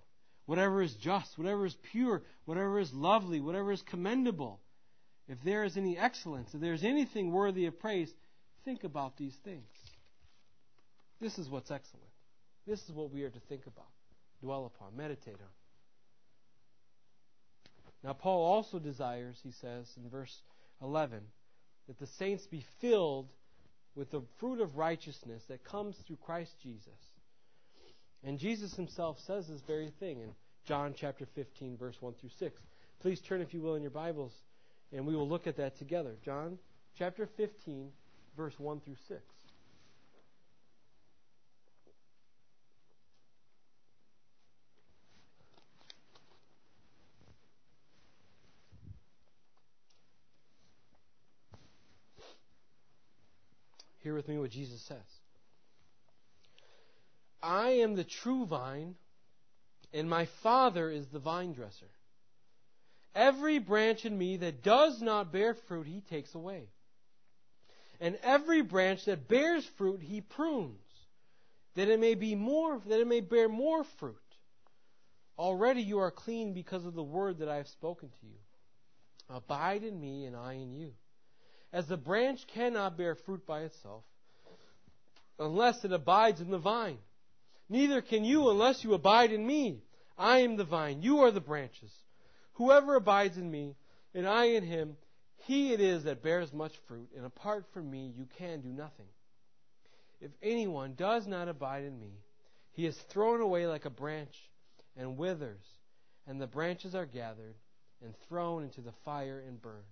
whatever 0.46 0.82
is 0.82 0.94
just, 0.94 1.38
whatever 1.38 1.66
is 1.66 1.76
pure, 1.92 2.22
whatever 2.44 2.78
is 2.78 2.92
lovely, 2.92 3.40
whatever 3.40 3.72
is 3.72 3.82
commendable, 3.82 4.60
if 5.28 5.38
there 5.44 5.64
is 5.64 5.76
any 5.76 5.96
excellence, 5.96 6.52
if 6.54 6.60
there 6.60 6.72
is 6.72 6.84
anything 6.84 7.30
worthy 7.32 7.66
of 7.66 7.78
praise, 7.78 8.12
think 8.64 8.84
about 8.84 9.16
these 9.16 9.34
things. 9.44 9.68
This 11.20 11.38
is 11.38 11.48
what's 11.48 11.70
excellent. 11.70 12.07
This 12.68 12.82
is 12.82 12.90
what 12.90 13.10
we 13.10 13.22
are 13.22 13.30
to 13.30 13.40
think 13.48 13.66
about, 13.66 13.88
dwell 14.42 14.66
upon, 14.66 14.94
meditate 14.94 15.40
on. 15.40 15.48
Now, 18.04 18.12
Paul 18.12 18.44
also 18.44 18.78
desires, 18.78 19.40
he 19.42 19.52
says 19.52 19.90
in 19.96 20.10
verse 20.10 20.42
11, 20.82 21.20
that 21.88 21.98
the 21.98 22.06
saints 22.18 22.46
be 22.46 22.62
filled 22.82 23.28
with 23.94 24.10
the 24.10 24.20
fruit 24.38 24.60
of 24.60 24.76
righteousness 24.76 25.42
that 25.48 25.64
comes 25.64 25.96
through 26.06 26.18
Christ 26.24 26.52
Jesus. 26.62 26.92
And 28.22 28.38
Jesus 28.38 28.74
himself 28.74 29.18
says 29.26 29.48
this 29.48 29.62
very 29.66 29.90
thing 29.98 30.20
in 30.20 30.34
John 30.66 30.94
chapter 30.94 31.26
15, 31.34 31.78
verse 31.78 31.96
1 32.00 32.14
through 32.20 32.30
6. 32.38 32.60
Please 33.00 33.20
turn, 33.22 33.40
if 33.40 33.54
you 33.54 33.62
will, 33.62 33.76
in 33.76 33.82
your 33.82 33.90
Bibles, 33.90 34.32
and 34.92 35.06
we 35.06 35.16
will 35.16 35.28
look 35.28 35.46
at 35.46 35.56
that 35.56 35.78
together. 35.78 36.16
John 36.22 36.58
chapter 36.98 37.26
15, 37.38 37.88
verse 38.36 38.54
1 38.58 38.80
through 38.80 38.96
6. 39.08 39.22
Hear 54.08 54.14
with 54.28 54.34
me 54.34 54.40
what 54.40 54.50
Jesus 54.50 54.80
says. 54.82 54.96
I 57.42 57.68
am 57.82 57.96
the 57.96 58.04
true 58.04 58.46
vine, 58.46 58.94
and 59.92 60.08
my 60.08 60.26
Father 60.42 60.90
is 60.90 61.06
the 61.08 61.18
vine 61.18 61.52
dresser. 61.52 61.88
Every 63.14 63.58
branch 63.58 64.04
in 64.04 64.16
me 64.16 64.36
that 64.36 64.62
does 64.62 65.00
not 65.00 65.32
bear 65.32 65.54
fruit, 65.66 65.86
he 65.86 66.02
takes 66.02 66.34
away. 66.34 66.68
And 68.00 68.18
every 68.22 68.62
branch 68.62 69.06
that 69.06 69.28
bears 69.28 69.64
fruit, 69.76 70.00
he 70.02 70.20
prunes, 70.20 70.84
that 71.74 71.88
it 71.88 71.98
may 71.98 72.14
be 72.14 72.34
more, 72.34 72.80
that 72.86 73.00
it 73.00 73.08
may 73.08 73.20
bear 73.20 73.48
more 73.48 73.84
fruit. 73.98 74.16
Already 75.38 75.82
you 75.82 76.00
are 76.00 76.10
clean 76.10 76.52
because 76.52 76.84
of 76.84 76.94
the 76.94 77.02
word 77.02 77.38
that 77.38 77.48
I 77.48 77.56
have 77.56 77.68
spoken 77.68 78.08
to 78.08 78.26
you. 78.26 78.38
Abide 79.30 79.84
in 79.84 79.98
me, 80.00 80.26
and 80.26 80.36
I 80.36 80.54
in 80.54 80.74
you. 80.74 80.92
As 81.72 81.86
the 81.86 81.96
branch 81.96 82.46
cannot 82.46 82.96
bear 82.96 83.14
fruit 83.14 83.46
by 83.46 83.62
itself, 83.62 84.04
unless 85.38 85.84
it 85.84 85.92
abides 85.92 86.40
in 86.40 86.50
the 86.50 86.58
vine. 86.58 86.98
Neither 87.68 88.00
can 88.00 88.24
you 88.24 88.50
unless 88.50 88.82
you 88.82 88.94
abide 88.94 89.32
in 89.32 89.46
me. 89.46 89.82
I 90.16 90.38
am 90.38 90.56
the 90.56 90.64
vine, 90.64 91.02
you 91.02 91.20
are 91.20 91.30
the 91.30 91.40
branches. 91.40 91.92
Whoever 92.54 92.96
abides 92.96 93.36
in 93.36 93.50
me, 93.50 93.76
and 94.14 94.26
I 94.26 94.46
in 94.46 94.64
him, 94.64 94.96
he 95.44 95.72
it 95.72 95.80
is 95.80 96.04
that 96.04 96.22
bears 96.22 96.52
much 96.52 96.72
fruit, 96.88 97.08
and 97.16 97.24
apart 97.24 97.66
from 97.72 97.90
me 97.90 98.12
you 98.16 98.26
can 98.36 98.60
do 98.60 98.68
nothing. 98.68 99.06
If 100.20 100.32
anyone 100.42 100.94
does 100.96 101.26
not 101.26 101.48
abide 101.48 101.84
in 101.84 101.98
me, 102.00 102.12
he 102.72 102.86
is 102.86 102.96
thrown 102.96 103.40
away 103.40 103.66
like 103.66 103.84
a 103.84 103.90
branch 103.90 104.34
and 104.96 105.16
withers, 105.16 105.64
and 106.26 106.40
the 106.40 106.46
branches 106.46 106.94
are 106.94 107.06
gathered 107.06 107.54
and 108.02 108.14
thrown 108.28 108.64
into 108.64 108.80
the 108.80 108.92
fire 109.04 109.42
and 109.46 109.60
burned. 109.60 109.84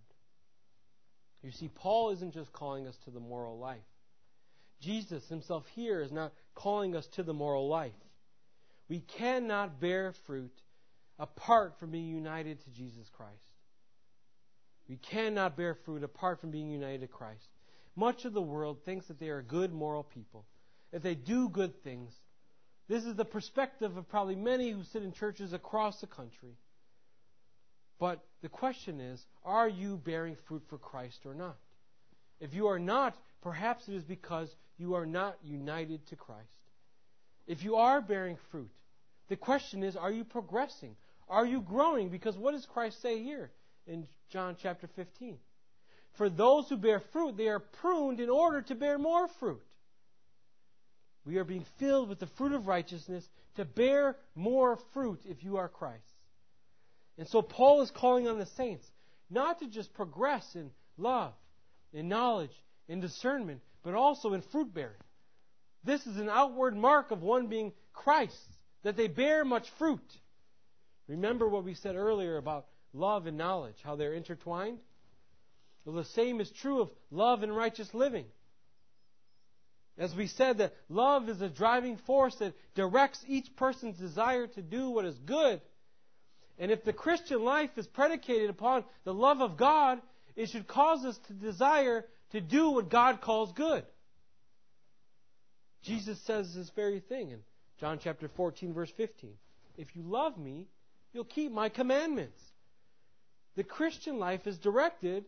You 1.43 1.53
see, 1.53 1.69
Paul 1.69 2.11
isn't 2.11 2.35
just 2.35 2.53
calling 2.53 2.89
us 2.89 2.97
to 3.05 3.11
the 3.11 3.21
moral 3.21 3.59
life. 3.59 3.79
Jesus 4.81 5.27
himself 5.29 5.67
here 5.75 6.01
is 6.01 6.13
not 6.13 6.33
calling 6.55 6.95
us 6.97 7.07
to 7.09 7.23
the 7.23 7.35
moral 7.35 7.69
life. 7.69 7.93
We 8.89 9.01
cannot 9.01 9.81
bear 9.81 10.13
fruit 10.27 10.53
apart 11.19 11.79
from 11.79 11.91
being 11.91 12.09
united 12.09 12.63
to 12.65 12.71
Jesus 12.71 13.09
Christ. 13.17 13.33
We 14.89 14.97
cannot 14.97 15.57
bear 15.57 15.75
fruit 15.75 16.05
apart 16.05 16.41
from 16.41 16.51
being 16.51 16.71
united 16.71 17.01
to 17.01 17.09
Christ. 17.09 17.49
Much 17.97 18.25
of 18.25 18.33
the 18.33 18.43
world 18.43 18.85
thinks 18.85 19.07
that 19.07 19.19
they 19.19 19.31
are 19.31 19.43
good 19.43 19.73
moral 19.73 20.05
people, 20.05 20.45
that 20.93 21.03
they 21.03 21.15
do 21.15 21.49
good 21.49 21.83
things. 21.83 22.13
This 22.89 23.05
is 23.05 23.17
the 23.17 23.25
perspective 23.25 23.97
of 23.97 24.09
probably 24.09 24.37
many 24.37 24.71
who 24.71 24.85
sit 24.85 25.03
in 25.03 25.13
churches 25.13 25.53
across 25.53 26.01
the 26.01 26.07
country. 26.07 26.57
But 27.99 28.23
the 28.43 28.49
question 28.49 29.01
is, 29.01 29.25
are 29.45 29.69
you 29.69 29.97
bearing 29.97 30.37
fruit 30.47 30.63
for 30.69 30.79
Christ 30.79 31.25
or 31.25 31.35
not? 31.35 31.57
If 32.39 32.53
you 32.55 32.67
are 32.69 32.79
not, 32.79 33.17
perhaps 33.43 33.89
it 33.89 33.95
is 33.95 34.05
because 34.05 34.55
you 34.79 34.95
are 34.95 35.07
not 35.07 35.37
united 35.43 36.07
to 36.09 36.17
Christ. 36.17 36.43
If 37.47 37.63
you 37.63 37.77
are 37.77 38.01
bearing 38.01 38.37
fruit, 38.51 38.71
the 39.29 39.37
question 39.37 39.83
is, 39.83 39.97
are 39.97 40.11
you 40.11 40.25
progressing? 40.25 40.97
Are 41.29 41.47
you 41.47 41.61
growing? 41.61 42.09
Because 42.09 42.37
what 42.37 42.53
does 42.53 42.67
Christ 42.67 43.01
say 43.03 43.23
here 43.23 43.51
in 43.87 44.07
John 44.31 44.57
chapter 44.61 44.89
15? 44.95 45.39
For 46.17 46.29
those 46.29 46.69
who 46.69 46.77
bear 46.77 47.01
fruit, 47.13 47.37
they 47.37 47.49
are 47.49 47.61
pruned 47.61 48.21
in 48.21 48.31
order 48.31 48.63
to 48.63 48.75
bear 48.75 48.99
more 48.99 49.29
fruit. 49.41 49.63
We 51.25 51.39
are 51.39 51.45
being 51.45 51.67
filled 51.79 52.09
with 52.09 52.21
the 52.21 52.29
fruit 52.39 52.53
of 52.53 52.69
righteousness 52.69 53.29
to 53.57 53.65
bear 53.65 54.17
more 54.35 54.79
fruit 54.95 55.21
if 55.25 55.43
you 55.43 55.57
are 55.57 55.69
Christ. 55.69 56.03
And 57.19 57.27
so 57.29 57.43
Paul 57.43 57.83
is 57.83 57.91
calling 57.91 58.29
on 58.29 58.39
the 58.39 58.47
saints 58.47 58.87
not 59.29 59.59
to 59.59 59.67
just 59.67 59.93
progress 59.95 60.55
in 60.55 60.71
love, 60.97 61.33
in 61.93 62.09
knowledge, 62.09 62.53
in 62.89 63.01
discernment, 63.01 63.61
but 63.83 63.95
also 63.95 64.33
in 64.33 64.43
fruit 64.43 64.73
bearing. 64.73 64.95
This 65.85 66.07
is 66.07 66.17
an 66.17 66.29
outward 66.29 66.77
mark 66.77 67.11
of 67.11 67.23
one 67.23 67.47
being 67.47 67.73
Christ, 67.93 68.37
that 68.83 68.97
they 68.97 69.09
bear 69.09 69.45
much 69.45 69.67
fruit. 69.79 70.01
Remember 71.09 71.49
what 71.49 71.65
we 71.65 71.75
said 71.75 71.97
earlier 71.97 72.37
about 72.37 72.67
love 72.93 73.27
and 73.27 73.39
knowledge, 73.39 73.77
how 73.83 73.97
they're 73.97 74.15
intertwined? 74.15 74.79
Well, 75.85 75.95
the 75.95 76.05
same 76.05 76.41
is 76.41 76.51
true 76.51 76.81
of 76.81 76.91
love 77.11 77.43
and 77.43 77.57
righteous 77.57 77.93
living. 77.95 78.27
As 79.99 80.15
we 80.15 80.27
said, 80.27 80.59
that 80.59 80.75
love 80.89 81.29
is 81.29 81.41
a 81.41 81.49
driving 81.49 81.97
force 82.07 82.35
that 82.37 82.55
directs 82.75 83.25
each 83.27 83.55
person's 83.57 83.97
desire 83.97 84.47
to 84.49 84.63
do 84.63 84.91
what 84.91 85.05
is 85.05 85.17
good 85.19 85.61
and 86.59 86.71
if 86.71 86.85
the 86.85 86.93
Christian 86.93 87.45
life 87.45 87.71
is 87.77 87.87
predicated 87.87 88.51
upon 88.51 88.85
the 89.05 89.15
love 89.15 89.41
of 89.41 89.57
God, 89.57 90.01
it 90.35 90.49
should 90.49 90.67
cause 90.67 91.05
us 91.05 91.19
to 91.29 91.33
desire 91.35 92.05
to 92.33 92.41
do 92.41 92.71
what 92.71 92.91
God 92.91 93.21
calls 93.21 93.53
good. 93.53 93.85
Jesus 95.83 96.21
says 96.27 96.55
this 96.55 96.71
very 96.71 97.01
thing 97.01 97.31
in 97.31 97.39
John 97.81 98.01
chapter 98.03 98.29
14, 98.29 98.75
verse 98.75 98.91
15. 98.97 99.31
If 99.77 99.95
you 99.95 100.03
love 100.03 100.37
me, 100.37 100.67
you'll 101.13 101.25
keep 101.25 101.53
my 101.53 101.69
commandments. 101.69 102.41
The 103.55 103.65
Christian 103.65 104.19
life 104.19 104.47
is 104.47 104.59
directed 104.59 105.25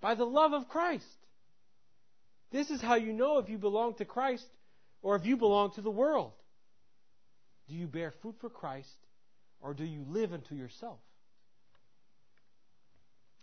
by 0.00 0.14
the 0.14 0.24
love 0.24 0.52
of 0.52 0.68
Christ. 0.68 1.04
This 2.50 2.70
is 2.70 2.80
how 2.80 2.94
you 2.94 3.12
know 3.12 3.38
if 3.38 3.48
you 3.48 3.58
belong 3.58 3.94
to 3.94 4.04
Christ 4.04 4.46
or 5.02 5.16
if 5.16 5.26
you 5.26 5.36
belong 5.36 5.72
to 5.72 5.82
the 5.82 5.90
world. 5.90 6.32
Do 7.68 7.74
you 7.74 7.86
bear 7.86 8.12
fruit 8.22 8.36
for 8.40 8.48
Christ 8.48 8.96
or 9.60 9.74
do 9.74 9.84
you 9.84 10.04
live 10.08 10.32
unto 10.32 10.54
yourself? 10.54 10.98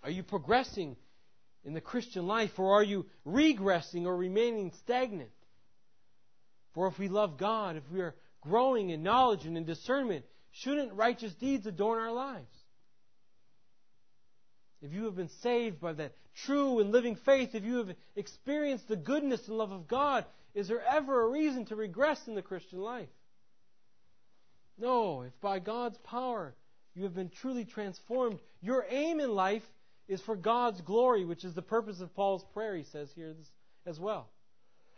Are 0.03 0.09
you 0.09 0.23
progressing 0.23 0.95
in 1.65 1.73
the 1.73 1.81
Christian 1.81 2.27
life 2.27 2.57
or 2.57 2.73
are 2.75 2.83
you 2.83 3.05
regressing 3.25 4.05
or 4.05 4.15
remaining 4.15 4.71
stagnant? 4.83 5.31
For 6.73 6.87
if 6.87 6.99
we 6.99 7.07
love 7.07 7.37
God, 7.37 7.75
if 7.75 7.83
we 7.91 8.01
are 8.01 8.15
growing 8.41 8.91
in 8.91 9.01
knowledge 9.01 9.45
and 9.45 9.57
in 9.57 9.65
discernment, 9.65 10.25
shouldn't 10.51 10.93
righteous 10.93 11.33
deeds 11.33 11.65
adorn 11.65 11.99
our 11.99 12.11
lives? 12.11 12.53
If 14.81 14.93
you 14.93 15.05
have 15.05 15.15
been 15.15 15.29
saved 15.41 15.79
by 15.79 15.93
that 15.93 16.13
true 16.45 16.79
and 16.79 16.91
living 16.91 17.15
faith, 17.15 17.55
if 17.55 17.63
you 17.63 17.77
have 17.77 17.95
experienced 18.15 18.87
the 18.87 18.95
goodness 18.95 19.47
and 19.47 19.57
love 19.57 19.71
of 19.71 19.87
God, 19.87 20.25
is 20.53 20.67
there 20.67 20.83
ever 20.85 21.23
a 21.23 21.29
reason 21.29 21.65
to 21.65 21.75
regress 21.75 22.27
in 22.27 22.35
the 22.35 22.41
Christian 22.41 22.79
life? 22.79 23.09
No, 24.77 25.21
if 25.21 25.31
by 25.41 25.59
God's 25.59 25.97
power 25.99 26.53
you 26.93 27.03
have 27.03 27.15
been 27.15 27.29
truly 27.29 27.65
transformed, 27.65 28.39
your 28.61 28.85
aim 28.89 29.19
in 29.19 29.33
life 29.33 29.63
is 30.07 30.21
for 30.21 30.35
God's 30.35 30.81
glory, 30.81 31.25
which 31.25 31.43
is 31.43 31.53
the 31.53 31.61
purpose 31.61 31.99
of 31.99 32.13
Paul's 32.15 32.45
prayer, 32.53 32.75
he 32.75 32.83
says 32.83 33.11
here 33.15 33.35
as 33.85 33.99
well. 33.99 34.29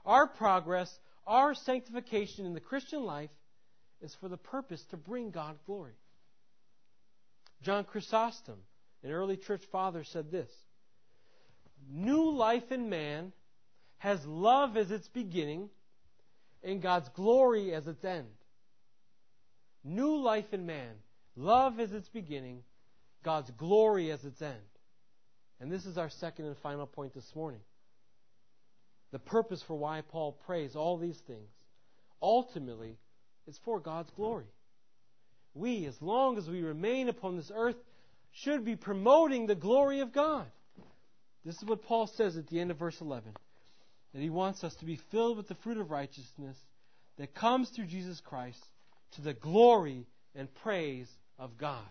Our 0.05 0.27
progress, 0.27 0.99
our 1.25 1.53
sanctification 1.53 2.45
in 2.45 2.53
the 2.53 2.59
Christian 2.59 3.03
life 3.03 3.29
is 4.01 4.15
for 4.15 4.29
the 4.29 4.37
purpose 4.37 4.83
to 4.91 4.97
bring 4.97 5.31
God 5.31 5.57
glory. 5.65 5.93
John 7.61 7.83
Chrysostom, 7.83 8.59
an 9.03 9.11
early 9.11 9.37
church 9.37 9.63
father, 9.71 10.03
said 10.03 10.31
this 10.31 10.49
New 11.89 12.31
life 12.31 12.71
in 12.71 12.89
man 12.89 13.31
has 13.99 14.25
love 14.25 14.77
as 14.77 14.91
its 14.91 15.07
beginning 15.07 15.69
and 16.63 16.81
God's 16.81 17.09
glory 17.09 17.73
as 17.73 17.87
its 17.87 18.03
end. 18.03 18.27
New 19.83 20.17
life 20.17 20.53
in 20.53 20.65
man. 20.65 20.95
Love 21.35 21.79
as 21.79 21.91
its 21.93 22.09
beginning, 22.09 22.63
God's 23.23 23.51
glory 23.51 24.11
as 24.11 24.23
its 24.25 24.41
end. 24.41 24.55
And 25.59 25.71
this 25.71 25.85
is 25.85 25.97
our 25.97 26.09
second 26.09 26.45
and 26.45 26.57
final 26.57 26.85
point 26.85 27.13
this 27.13 27.35
morning. 27.35 27.61
The 29.11 29.19
purpose 29.19 29.63
for 29.63 29.75
why 29.75 30.01
Paul 30.01 30.33
prays 30.45 30.75
all 30.75 30.97
these 30.97 31.17
things 31.27 31.49
ultimately 32.21 32.97
is 33.47 33.59
for 33.63 33.79
God's 33.79 34.11
glory. 34.11 34.47
We, 35.53 35.85
as 35.85 35.99
long 36.01 36.37
as 36.37 36.47
we 36.47 36.61
remain 36.61 37.09
upon 37.09 37.37
this 37.37 37.51
earth, 37.53 37.77
should 38.31 38.65
be 38.65 38.75
promoting 38.75 39.47
the 39.47 39.55
glory 39.55 40.01
of 40.01 40.13
God. 40.13 40.45
This 41.45 41.55
is 41.55 41.65
what 41.65 41.83
Paul 41.83 42.07
says 42.07 42.37
at 42.37 42.47
the 42.47 42.59
end 42.59 42.71
of 42.71 42.77
verse 42.77 42.99
11 43.01 43.31
that 44.13 44.21
he 44.21 44.29
wants 44.29 44.63
us 44.63 44.75
to 44.75 44.85
be 44.85 44.99
filled 45.11 45.37
with 45.37 45.47
the 45.47 45.55
fruit 45.55 45.77
of 45.77 45.91
righteousness 45.91 46.57
that 47.17 47.33
comes 47.33 47.69
through 47.69 47.85
Jesus 47.85 48.19
Christ 48.19 48.63
to 49.11 49.21
the 49.21 49.33
glory 49.33 50.05
and 50.35 50.53
praise 50.55 51.09
of 51.39 51.57
God. 51.57 51.87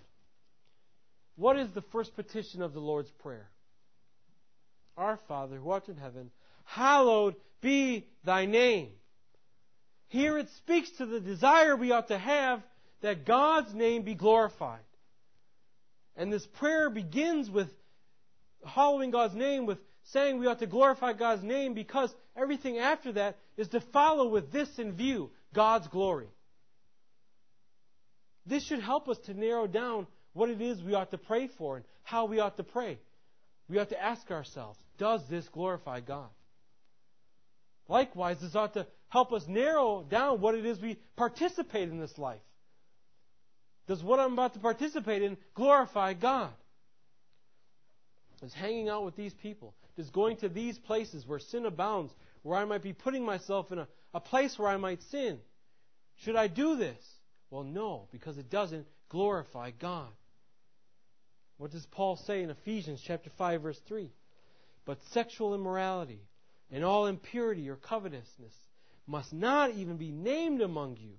What 1.37 1.59
is 1.59 1.71
the 1.71 1.83
first 1.83 2.15
petition 2.15 2.63
of 2.63 2.73
the 2.73 2.81
Lord's 2.81 3.11
Prayer? 3.11 3.49
Our 4.97 5.19
Father, 5.29 5.57
who 5.57 5.71
art 5.71 5.89
in 5.89 5.97
heaven, 5.97 6.31
hallowed 6.65 7.37
be 7.61 8.07
thy 8.25 8.47
name. 8.47 8.91
Here 10.09 10.39
it 10.39 10.49
speaks 10.59 10.91
to 10.99 11.07
the 11.07 11.21
desire 11.21 11.77
we 11.77 11.93
ought 11.93 12.09
to 12.09 12.19
have 12.19 12.63
that 13.03 13.25
God's 13.25 13.75
name 13.75 14.03
be 14.03 14.15
glorified. 14.15 14.81
And 16.17 16.33
this 16.33 16.47
prayer 16.47 16.89
begins 16.89 17.51
with 17.51 17.69
hallowing 18.65 19.11
God's 19.11 19.35
name, 19.35 19.67
with 19.67 19.79
saying 20.13 20.39
we 20.39 20.47
ought 20.47 20.61
to 20.61 20.67
glorify 20.67 21.13
God's 21.13 21.43
name 21.43 21.75
because 21.75 22.15
everything 22.37 22.79
after 22.79 23.13
that 23.13 23.37
is 23.57 23.69
to 23.69 23.81
follow 23.93 24.29
with 24.29 24.53
this 24.53 24.69
in 24.79 24.93
view 24.93 25.31
God's 25.53 25.89
glory. 25.89 26.29
This 28.47 28.65
should 28.65 28.81
help 28.81 29.09
us 29.09 29.19
to 29.27 29.35
narrow 29.35 29.67
down 29.67 30.07
what 30.33 30.49
it 30.49 30.61
is 30.61 30.83
we 30.83 30.95
ought 30.95 31.11
to 31.11 31.19
pray 31.19 31.49
for 31.59 31.77
and 31.77 31.85
how 32.05 32.27
we 32.27 32.39
ought 32.39 32.57
to 32.59 32.63
pray. 32.63 32.99
We 33.69 33.79
ought 33.79 33.89
to 33.91 34.03
ask 34.03 34.31
ourselves, 34.31 34.79
does 34.99 35.27
this 35.29 35.49
glorify 35.49 36.01
God? 36.01 36.29
Likewise, 37.89 38.41
this 38.41 38.55
ought 38.55 38.75
to 38.75 38.87
help 39.09 39.33
us 39.33 39.47
narrow 39.47 40.05
down 40.09 40.41
what 40.41 40.55
it 40.55 40.65
is 40.65 40.81
we 40.81 40.99
participate 41.17 41.89
in 41.89 41.99
this 41.99 42.17
life. 42.19 42.41
Does 43.87 44.03
what 44.03 44.19
I'm 44.19 44.33
about 44.33 44.55
to 44.55 44.59
participate 44.59 45.23
in 45.23 45.37
glorify 45.55 46.15
God? 46.15 46.51
Does 48.41 48.53
hanging 48.53 48.89
out 48.89 49.05
with 49.05 49.17
these 49.17 49.35
people, 49.35 49.75
does 49.97 50.11
going 50.11 50.37
to 50.39 50.49
these 50.49 50.79
places 50.79 51.27
where 51.27 51.39
sin 51.39 51.65
abounds, 51.65 52.13
where 52.43 52.59
I 52.59 52.65
might 52.65 52.83
be 52.83 52.93
putting 52.93 53.25
myself 53.25 53.73
in 53.73 53.79
a, 53.79 53.89
a 54.13 54.21
place 54.21 54.59
where 54.59 54.69
I 54.69 54.77
might 54.77 55.03
sin, 55.11 55.39
should 56.17 56.37
I 56.37 56.49
do 56.49 56.77
this? 56.77 57.03
Well, 57.51 57.65
no, 57.65 58.09
because 58.11 58.39
it 58.39 58.51
doesn't 58.51 58.87
glorify 59.09 59.71
God. 59.71 60.09
What 61.59 61.71
does 61.71 61.87
Paul 61.87 62.17
say 62.17 62.43
in 62.43 62.51
Ephesians 62.51 63.01
chapter 63.03 63.31
5 63.31 63.63
verse 63.63 63.81
3? 63.87 64.11
But 64.85 65.03
sexual 65.13 65.55
immorality 65.55 66.21
and 66.71 66.85
all 66.85 67.07
impurity 67.07 67.69
or 67.69 67.77
covetousness 67.77 68.55
must 69.07 69.33
not 69.33 69.71
even 69.71 69.97
be 69.97 70.11
named 70.11 70.61
among 70.61 70.97
you 70.97 71.15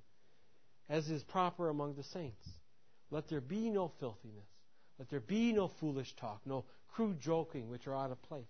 as 0.89 1.09
is 1.09 1.23
proper 1.23 1.69
among 1.69 1.95
the 1.95 2.03
saints. 2.03 2.47
Let 3.09 3.27
there 3.29 3.41
be 3.41 3.69
no 3.69 3.91
filthiness. 3.99 4.47
Let 4.99 5.09
there 5.09 5.19
be 5.19 5.53
no 5.53 5.67
foolish 5.79 6.15
talk, 6.15 6.41
no 6.45 6.65
crude 6.93 7.19
joking 7.19 7.69
which 7.69 7.87
are 7.87 7.95
out 7.95 8.11
of 8.11 8.21
place. 8.23 8.45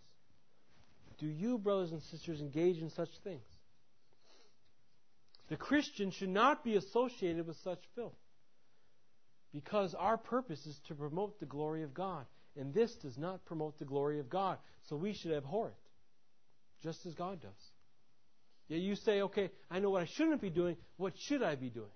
Do 1.20 1.28
you, 1.28 1.58
brothers 1.58 1.92
and 1.92 2.02
sisters, 2.04 2.42
engage 2.42 2.78
in 2.78 2.90
such 2.90 3.10
things? 3.24 3.44
The 5.50 5.58
Christian 5.58 6.12
should 6.12 6.30
not 6.30 6.64
be 6.64 6.76
associated 6.76 7.48
with 7.48 7.58
such 7.64 7.80
filth. 7.96 8.14
Because 9.54 9.96
our 9.96 10.18
purpose 10.18 10.66
is 10.66 10.80
to 10.88 10.96
promote 10.96 11.40
the 11.40 11.46
glory 11.46 11.84
of 11.84 11.94
God. 11.94 12.26
And 12.56 12.74
this 12.74 12.94
does 12.96 13.18
not 13.18 13.46
promote 13.46 13.78
the 13.80 13.86
glory 13.86 14.20
of 14.20 14.30
God. 14.30 14.58
So 14.84 14.96
we 14.96 15.14
should 15.14 15.32
abhor 15.32 15.70
it. 15.70 16.84
Just 16.84 17.06
as 17.06 17.14
God 17.14 17.42
does. 17.42 17.72
Yet 18.68 18.82
you 18.82 18.96
say, 18.96 19.22
okay, 19.22 19.50
I 19.72 19.80
know 19.80 19.90
what 19.90 20.02
I 20.02 20.06
shouldn't 20.06 20.42
be 20.42 20.50
doing. 20.50 20.76
What 20.98 21.14
should 21.18 21.42
I 21.42 21.56
be 21.56 21.70
doing? 21.70 21.90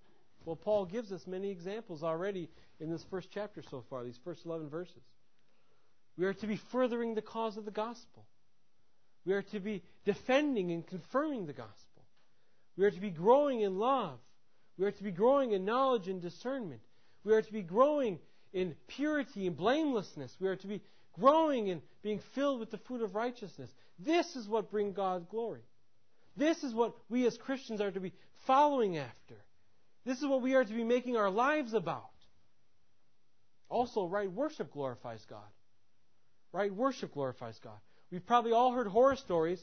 Well, 0.46 0.56
Paul 0.56 0.86
gives 0.86 1.12
us 1.12 1.28
many 1.28 1.52
examples 1.52 2.04
already 2.04 2.50
in 2.80 2.90
this 2.90 3.04
first 3.10 3.30
chapter 3.32 3.62
so 3.70 3.84
far, 3.90 4.04
these 4.04 4.20
first 4.24 4.46
11 4.46 4.70
verses. 4.70 5.04
We 6.18 6.26
are 6.26 6.34
to 6.34 6.48
be 6.48 6.60
furthering 6.72 7.14
the 7.14 7.22
cause 7.22 7.58
of 7.58 7.66
the 7.66 7.72
gospel. 7.72 8.26
We 9.26 9.34
are 9.34 9.44
to 9.44 9.60
be 9.60 9.84
defending 10.04 10.72
and 10.72 10.86
confirming 10.86 11.46
the 11.46 11.54
gospel. 11.54 12.04
We 12.76 12.86
are 12.86 12.92
to 12.92 13.00
be 13.00 13.12
growing 13.12 13.62
in 13.62 13.78
love. 13.78 14.20
We 14.78 14.86
are 14.86 14.92
to 14.92 15.04
be 15.04 15.12
growing 15.12 15.52
in 15.52 15.64
knowledge 15.64 16.08
and 16.08 16.22
discernment. 16.22 16.82
We 17.24 17.34
are 17.34 17.42
to 17.42 17.54
be 17.54 17.62
growing 17.62 18.20
in 18.54 18.76
purity 18.88 19.48
and 19.48 19.56
blamelessness. 19.56 20.36
We 20.40 20.48
are 20.48 20.56
to 20.58 20.68
be 20.68 20.82
growing 21.20 21.70
and 21.70 21.82
being 22.02 22.20
filled 22.34 22.60
with 22.60 22.72
the 22.72 22.78
fruit 22.78 23.02
of 23.02 23.16
righteousness. 23.16 23.70
This 24.00 24.36
is 24.36 24.48
what 24.48 24.72
brings 24.72 24.96
God 24.96 25.30
glory. 25.30 25.62
This 26.36 26.64
is 26.64 26.74
what 26.74 26.96
we 27.10 27.26
as 27.28 27.38
Christians 27.38 27.82
are 27.82 27.92
to 27.92 28.00
be 28.00 28.14
following 28.48 28.98
after. 28.98 29.36
This 30.06 30.20
is 30.20 30.28
what 30.28 30.42
we 30.42 30.56
are 30.56 30.64
to 30.64 30.74
be 30.74 30.84
making 30.84 31.18
our 31.18 31.30
lives 31.30 31.74
about. 31.74 32.10
Also, 33.70 34.06
right 34.06 34.32
worship 34.32 34.72
glorifies 34.72 35.24
God. 35.30 35.40
Right 36.52 36.74
worship 36.74 37.14
glorifies 37.14 37.60
God. 37.64 37.78
We've 38.12 38.26
probably 38.26 38.52
all 38.52 38.74
heard 38.74 38.88
horror 38.88 39.16
stories 39.16 39.62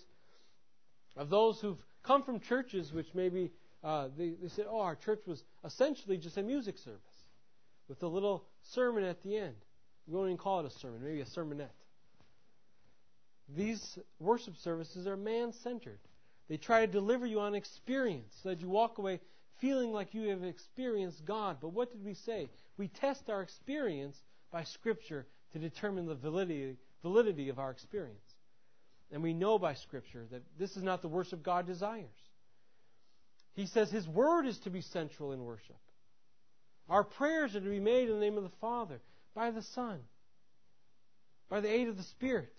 of 1.16 1.28
those 1.28 1.60
who've 1.60 1.82
come 2.02 2.22
from 2.22 2.40
churches 2.40 2.92
which 2.92 3.08
maybe 3.14 3.50
uh, 3.82 4.08
they, 4.16 4.30
they 4.40 4.48
said, 4.48 4.66
oh, 4.68 4.80
our 4.80 4.96
church 4.96 5.20
was 5.26 5.42
essentially 5.64 6.16
just 6.16 6.36
a 6.36 6.42
music 6.42 6.78
service 6.78 7.00
with 7.88 8.02
a 8.02 8.06
little 8.06 8.44
sermon 8.62 9.04
at 9.04 9.22
the 9.22 9.36
end. 9.36 9.54
We 10.06 10.14
won't 10.14 10.28
even 10.28 10.38
call 10.38 10.60
it 10.60 10.66
a 10.66 10.78
sermon, 10.78 11.02
maybe 11.02 11.20
a 11.20 11.24
sermonette. 11.24 11.68
These 13.56 13.98
worship 14.18 14.56
services 14.56 15.06
are 15.06 15.16
man 15.16 15.52
centered. 15.52 16.00
They 16.48 16.56
try 16.56 16.84
to 16.84 16.92
deliver 16.92 17.26
you 17.26 17.40
on 17.40 17.54
experience 17.54 18.34
so 18.42 18.50
that 18.50 18.60
you 18.60 18.68
walk 18.68 18.98
away 18.98 19.20
feeling 19.60 19.92
like 19.92 20.14
you 20.14 20.28
have 20.28 20.44
experienced 20.44 21.24
God. 21.24 21.58
But 21.60 21.70
what 21.70 21.90
did 21.90 22.04
we 22.04 22.14
say? 22.14 22.48
We 22.76 22.88
test 22.88 23.28
our 23.28 23.42
experience 23.42 24.16
by 24.50 24.64
Scripture 24.64 25.26
to 25.52 25.58
determine 25.58 26.06
the 26.06 26.14
validity, 26.14 26.76
validity 27.02 27.48
of 27.48 27.58
our 27.58 27.70
experience. 27.70 28.34
And 29.10 29.22
we 29.22 29.34
know 29.34 29.58
by 29.58 29.74
Scripture 29.74 30.26
that 30.30 30.42
this 30.58 30.76
is 30.76 30.82
not 30.82 31.02
the 31.02 31.08
worship 31.08 31.42
God 31.42 31.66
desires. 31.66 32.06
He 33.54 33.66
says 33.66 33.90
His 33.90 34.06
Word 34.06 34.46
is 34.46 34.58
to 34.60 34.70
be 34.70 34.80
central 34.80 35.32
in 35.32 35.42
worship. 35.42 35.76
Our 36.88 37.04
prayers 37.04 37.54
are 37.54 37.60
to 37.60 37.68
be 37.68 37.80
made 37.80 38.08
in 38.08 38.14
the 38.14 38.20
name 38.20 38.36
of 38.36 38.44
the 38.44 38.56
Father, 38.60 39.00
by 39.34 39.50
the 39.50 39.62
Son, 39.62 39.98
by 41.48 41.60
the 41.60 41.70
aid 41.70 41.88
of 41.88 41.96
the 41.96 42.02
Spirit. 42.02 42.52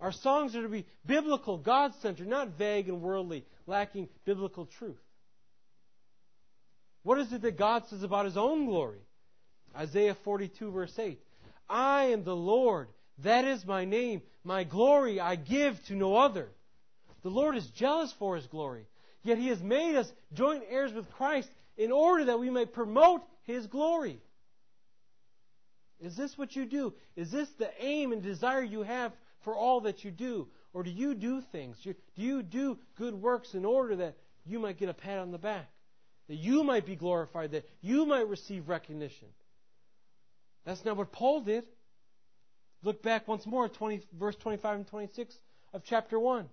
Our 0.00 0.12
songs 0.12 0.54
are 0.56 0.62
to 0.62 0.68
be 0.68 0.86
biblical, 1.06 1.56
God 1.56 1.92
centered, 2.00 2.28
not 2.28 2.58
vague 2.58 2.88
and 2.88 3.00
worldly, 3.00 3.44
lacking 3.66 4.08
biblical 4.24 4.66
truth. 4.66 4.96
What 7.02 7.18
is 7.18 7.32
it 7.32 7.42
that 7.42 7.56
God 7.56 7.84
says 7.88 8.02
about 8.02 8.24
His 8.24 8.36
own 8.36 8.66
glory? 8.66 8.98
Isaiah 9.76 10.16
42, 10.24 10.70
verse 10.70 10.98
8. 10.98 11.20
I 11.68 12.04
am 12.06 12.24
the 12.24 12.36
Lord. 12.36 12.88
That 13.22 13.44
is 13.44 13.64
my 13.64 13.84
name. 13.84 14.22
My 14.44 14.64
glory 14.64 15.20
I 15.20 15.36
give 15.36 15.82
to 15.86 15.94
no 15.94 16.16
other. 16.16 16.48
The 17.22 17.30
Lord 17.30 17.56
is 17.56 17.66
jealous 17.68 18.12
for 18.18 18.36
His 18.36 18.46
glory. 18.46 18.86
Yet 19.22 19.38
He 19.38 19.48
has 19.48 19.62
made 19.62 19.96
us 19.96 20.10
joint 20.34 20.64
heirs 20.68 20.92
with 20.92 21.10
Christ 21.12 21.48
in 21.76 21.92
order 21.92 22.26
that 22.26 22.38
we 22.38 22.50
may 22.50 22.66
promote 22.66 23.22
His 23.44 23.66
glory. 23.66 24.20
Is 26.00 26.16
this 26.16 26.36
what 26.36 26.54
you 26.54 26.66
do? 26.66 26.94
Is 27.16 27.30
this 27.30 27.48
the 27.58 27.70
aim 27.80 28.12
and 28.12 28.22
desire 28.22 28.62
you 28.62 28.82
have 28.82 29.12
for 29.44 29.56
all 29.56 29.82
that 29.82 30.04
you 30.04 30.10
do? 30.10 30.48
Or 30.72 30.82
do 30.82 30.90
you 30.90 31.14
do 31.14 31.40
things? 31.52 31.78
Do 31.82 31.94
you 32.16 32.42
do 32.42 32.78
good 32.96 33.14
works 33.14 33.54
in 33.54 33.64
order 33.64 33.96
that 33.96 34.16
you 34.44 34.58
might 34.58 34.78
get 34.78 34.90
a 34.90 34.94
pat 34.94 35.18
on 35.18 35.30
the 35.30 35.38
back? 35.38 35.70
that 36.28 36.36
you 36.36 36.64
might 36.64 36.86
be 36.86 36.96
glorified, 36.96 37.52
that 37.52 37.68
you 37.80 38.06
might 38.06 38.28
receive 38.28 38.68
recognition. 38.68 39.28
That's 40.64 40.84
not 40.84 40.96
what 40.96 41.12
Paul 41.12 41.42
did. 41.42 41.64
Look 42.82 43.02
back 43.02 43.28
once 43.28 43.46
more 43.46 43.66
at 43.66 43.74
20, 43.74 44.02
verse 44.18 44.36
25 44.36 44.76
and 44.76 44.86
26 44.88 45.34
of 45.72 45.82
chapter 45.84 46.18
1. 46.18 46.46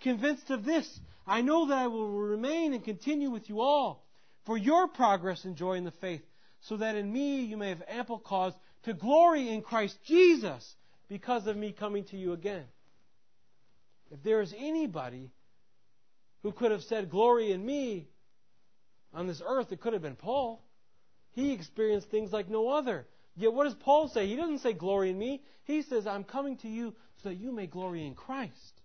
Convinced 0.00 0.50
of 0.50 0.64
this, 0.64 1.00
I 1.26 1.40
know 1.40 1.66
that 1.68 1.78
I 1.78 1.86
will 1.88 2.08
remain 2.08 2.72
and 2.72 2.84
continue 2.84 3.30
with 3.30 3.48
you 3.48 3.60
all 3.60 4.04
for 4.48 4.56
your 4.56 4.88
progress 4.88 5.44
and 5.44 5.56
joy 5.56 5.74
in 5.74 5.84
the 5.84 5.90
faith, 5.90 6.22
so 6.62 6.78
that 6.78 6.96
in 6.96 7.12
me 7.12 7.42
you 7.42 7.58
may 7.58 7.68
have 7.68 7.82
ample 7.86 8.18
cause 8.18 8.54
to 8.82 8.94
glory 8.94 9.50
in 9.50 9.60
Christ 9.60 9.98
Jesus 10.06 10.74
because 11.06 11.46
of 11.46 11.54
me 11.54 11.70
coming 11.70 12.04
to 12.04 12.16
you 12.16 12.32
again. 12.32 12.64
If 14.10 14.22
there 14.22 14.40
is 14.40 14.54
anybody 14.56 15.30
who 16.42 16.52
could 16.52 16.70
have 16.70 16.82
said, 16.82 17.10
Glory 17.10 17.52
in 17.52 17.64
me, 17.64 18.08
on 19.12 19.26
this 19.26 19.42
earth, 19.46 19.70
it 19.70 19.82
could 19.82 19.92
have 19.92 20.00
been 20.00 20.16
Paul. 20.16 20.64
He 21.32 21.52
experienced 21.52 22.10
things 22.10 22.32
like 22.32 22.48
no 22.48 22.70
other. 22.70 23.06
Yet 23.36 23.52
what 23.52 23.64
does 23.64 23.74
Paul 23.74 24.08
say? 24.08 24.28
He 24.28 24.36
doesn't 24.36 24.60
say 24.60 24.72
glory 24.72 25.10
in 25.10 25.18
me. 25.18 25.42
He 25.64 25.82
says, 25.82 26.06
I'm 26.06 26.24
coming 26.24 26.56
to 26.58 26.68
you 26.68 26.94
so 27.22 27.28
that 27.28 27.34
you 27.34 27.52
may 27.52 27.66
glory 27.66 28.06
in 28.06 28.14
Christ. 28.14 28.80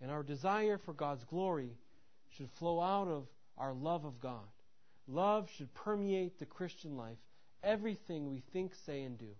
And 0.00 0.10
our 0.10 0.24
desire 0.24 0.78
for 0.78 0.92
God's 0.92 1.22
glory 1.22 1.78
should 2.36 2.50
flow 2.58 2.80
out 2.80 3.08
of 3.08 3.26
our 3.58 3.72
love 3.72 4.04
of 4.04 4.20
God. 4.20 4.46
Love 5.06 5.50
should 5.56 5.72
permeate 5.74 6.38
the 6.38 6.46
Christian 6.46 6.96
life, 6.96 7.18
everything 7.62 8.30
we 8.30 8.42
think, 8.52 8.74
say, 8.86 9.02
and 9.02 9.18
do. 9.18 9.34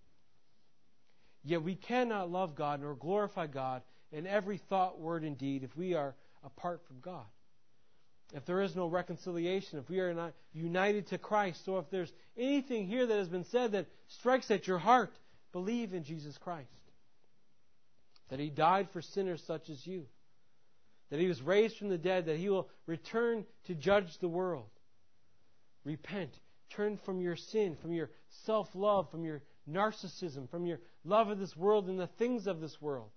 Yet 1.42 1.62
we 1.62 1.74
cannot 1.74 2.30
love 2.30 2.54
God 2.54 2.80
nor 2.80 2.94
glorify 2.94 3.46
God 3.46 3.83
in 4.12 4.26
every 4.26 4.59
thought, 4.59 5.00
word, 5.00 5.24
and 5.24 5.37
deed 5.37 5.62
if 5.62 5.76
we 5.76 5.94
are 5.94 6.14
apart 6.42 6.83
from 6.87 7.00
God 7.00 7.24
if 8.35 8.44
there 8.46 8.62
is 8.62 8.74
no 8.74 8.87
reconciliation, 8.88 9.78
if 9.78 9.88
we 9.88 10.00
are 10.00 10.12
not 10.12 10.33
united 10.52 11.07
to 11.09 11.18
Christ, 11.18 11.64
so 11.64 11.78
if 11.78 11.88
there's 11.90 12.12
anything 12.37 12.87
here 12.87 13.07
that 13.07 13.16
has 13.16 13.28
been 13.28 13.44
said 13.44 13.72
that 13.72 13.87
strikes 14.09 14.50
at 14.50 14.66
your 14.66 14.78
heart, 14.78 15.12
believe 15.52 15.94
in 15.94 16.02
Jesus 16.02 16.37
Christ. 16.38 16.68
That 18.30 18.40
He 18.40 18.50
died 18.50 18.88
for 18.92 19.02
sinners 19.02 19.42
such 19.46 19.70
as 19.70 19.87
you. 19.87 20.07
That 21.10 21.20
He 21.20 21.26
was 21.26 21.42
raised 21.42 21.76
from 21.76 21.88
the 21.88 21.98
dead, 21.98 22.26
that 22.26 22.38
He 22.38 22.48
will 22.48 22.68
return 22.86 23.44
to 23.66 23.74
judge 23.74 24.18
the 24.18 24.28
world. 24.28 24.68
Repent. 25.84 26.38
Turn 26.70 26.98
from 27.04 27.20
your 27.20 27.36
sin, 27.36 27.76
from 27.80 27.92
your 27.92 28.10
self 28.46 28.68
love, 28.74 29.10
from 29.10 29.24
your 29.24 29.42
narcissism, 29.70 30.50
from 30.50 30.66
your 30.66 30.80
love 31.04 31.28
of 31.28 31.38
this 31.38 31.56
world 31.56 31.88
and 31.88 31.98
the 31.98 32.06
things 32.06 32.46
of 32.46 32.60
this 32.60 32.80
world. 32.80 33.10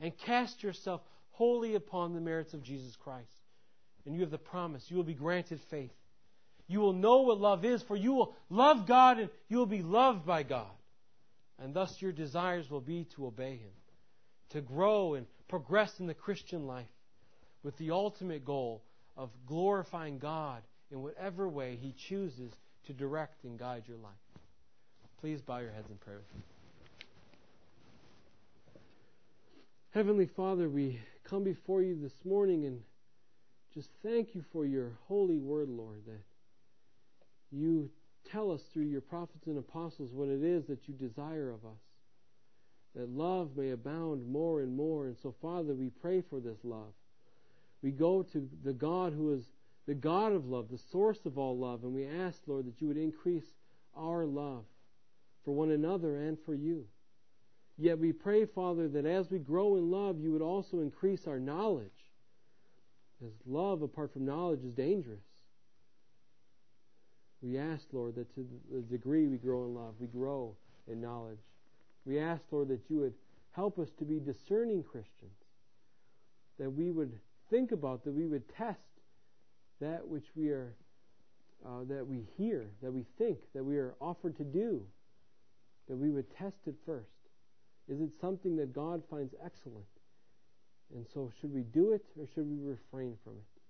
And 0.00 0.16
cast 0.18 0.62
yourself 0.62 1.00
wholly 1.30 1.74
upon 1.74 2.14
the 2.14 2.20
merits 2.20 2.52
of 2.52 2.62
Jesus 2.62 2.96
Christ 2.96 3.44
and 4.06 4.14
you 4.14 4.20
have 4.20 4.30
the 4.30 4.38
promise. 4.38 4.84
You 4.88 4.96
will 4.96 5.04
be 5.04 5.14
granted 5.14 5.60
faith. 5.70 5.92
You 6.66 6.80
will 6.80 6.92
know 6.92 7.22
what 7.22 7.40
love 7.40 7.64
is, 7.64 7.82
for 7.82 7.96
you 7.96 8.12
will 8.14 8.34
love 8.48 8.86
God 8.86 9.18
and 9.18 9.30
you 9.48 9.58
will 9.58 9.66
be 9.66 9.82
loved 9.82 10.24
by 10.24 10.42
God. 10.42 10.70
And 11.58 11.74
thus 11.74 12.00
your 12.00 12.12
desires 12.12 12.70
will 12.70 12.80
be 12.80 13.06
to 13.16 13.26
obey 13.26 13.56
Him, 13.56 13.70
to 14.50 14.60
grow 14.60 15.14
and 15.14 15.26
progress 15.48 16.00
in 16.00 16.06
the 16.06 16.14
Christian 16.14 16.66
life 16.66 16.88
with 17.64 17.76
the 17.78 17.90
ultimate 17.90 18.44
goal 18.44 18.84
of 19.16 19.30
glorifying 19.46 20.18
God 20.18 20.62
in 20.92 21.02
whatever 21.02 21.48
way 21.48 21.76
He 21.80 21.92
chooses 22.08 22.52
to 22.86 22.92
direct 22.92 23.42
and 23.44 23.58
guide 23.58 23.84
your 23.88 23.96
life. 23.96 24.12
Please 25.20 25.40
bow 25.40 25.58
your 25.58 25.72
heads 25.72 25.90
in 25.90 25.96
prayer 25.96 26.18
with 26.18 26.34
me. 26.36 26.42
Heavenly 29.90 30.26
Father, 30.26 30.68
we 30.68 31.00
come 31.24 31.42
before 31.42 31.80
you 31.80 31.98
this 32.00 32.12
morning 32.24 32.66
and 32.66 32.80
just 33.72 33.88
thank 34.04 34.34
you 34.34 34.44
for 34.52 34.66
your 34.66 34.92
holy 35.08 35.38
word, 35.38 35.68
Lord, 35.70 36.02
that 36.06 36.20
you 37.50 37.90
tell 38.30 38.50
us 38.50 38.60
through 38.72 38.84
your 38.84 39.00
prophets 39.00 39.46
and 39.46 39.58
apostles 39.58 40.10
what 40.12 40.28
it 40.28 40.42
is 40.42 40.66
that 40.66 40.86
you 40.86 40.94
desire 40.94 41.50
of 41.50 41.64
us. 41.64 41.80
That 42.94 43.08
love 43.08 43.56
may 43.56 43.70
abound 43.70 44.28
more 44.28 44.60
and 44.60 44.76
more. 44.76 45.06
And 45.06 45.16
so, 45.22 45.34
Father, 45.40 45.74
we 45.74 45.88
pray 45.88 46.22
for 46.28 46.38
this 46.40 46.58
love. 46.62 46.92
We 47.84 47.90
go 47.90 48.22
to 48.22 48.48
the 48.64 48.72
God 48.72 49.12
who 49.12 49.34
is 49.34 49.44
the 49.86 49.92
God 49.92 50.32
of 50.32 50.46
love, 50.46 50.68
the 50.70 50.80
source 50.90 51.18
of 51.26 51.36
all 51.36 51.58
love, 51.58 51.84
and 51.84 51.92
we 51.92 52.06
ask, 52.06 52.40
Lord, 52.46 52.64
that 52.64 52.80
you 52.80 52.88
would 52.88 52.96
increase 52.96 53.44
our 53.94 54.24
love 54.24 54.64
for 55.44 55.52
one 55.52 55.70
another 55.70 56.16
and 56.16 56.38
for 56.46 56.54
you. 56.54 56.86
Yet 57.76 57.98
we 57.98 58.10
pray, 58.10 58.46
Father, 58.46 58.88
that 58.88 59.04
as 59.04 59.30
we 59.30 59.38
grow 59.38 59.76
in 59.76 59.90
love, 59.90 60.18
you 60.18 60.32
would 60.32 60.40
also 60.40 60.80
increase 60.80 61.26
our 61.26 61.38
knowledge 61.38 61.90
because 63.18 63.34
love 63.44 63.82
apart 63.82 64.14
from 64.14 64.24
knowledge 64.24 64.64
is 64.64 64.72
dangerous. 64.72 65.20
We 67.42 67.58
ask, 67.58 67.84
Lord, 67.92 68.14
that 68.14 68.34
to 68.34 68.46
the 68.72 68.80
degree 68.80 69.26
we 69.26 69.36
grow 69.36 69.66
in 69.66 69.74
love, 69.74 69.96
we 70.00 70.06
grow 70.06 70.56
in 70.90 71.02
knowledge. 71.02 71.42
We 72.06 72.18
ask, 72.18 72.40
Lord, 72.50 72.68
that 72.68 72.88
you 72.88 73.00
would 73.00 73.14
help 73.50 73.78
us 73.78 73.90
to 73.98 74.06
be 74.06 74.20
discerning 74.20 74.82
Christians, 74.82 75.36
that 76.58 76.70
we 76.70 76.90
would 76.90 77.12
think 77.50 77.72
about, 77.72 78.04
that 78.04 78.12
we 78.12 78.26
would 78.26 78.48
test 78.56 78.78
that 79.80 80.06
which 80.06 80.26
we 80.34 80.48
are 80.48 80.74
uh, 81.64 81.84
that 81.88 82.06
we 82.06 82.26
hear, 82.36 82.66
that 82.82 82.92
we 82.92 83.06
think, 83.16 83.38
that 83.54 83.64
we 83.64 83.78
are 83.78 83.94
offered 84.00 84.36
to 84.36 84.44
do, 84.44 84.82
that 85.88 85.96
we 85.96 86.10
would 86.10 86.26
test 86.36 86.56
it 86.66 86.74
first. 86.84 87.08
Is 87.88 88.00
it 88.00 88.10
something 88.20 88.56
that 88.56 88.74
God 88.74 89.02
finds 89.10 89.34
excellent? 89.44 89.86
And 90.94 91.06
so, 91.12 91.32
should 91.40 91.52
we 91.52 91.62
do 91.62 91.92
it 91.92 92.04
or 92.18 92.26
should 92.34 92.48
we 92.48 92.58
refrain 92.58 93.16
from 93.24 93.34
it? 93.34 93.60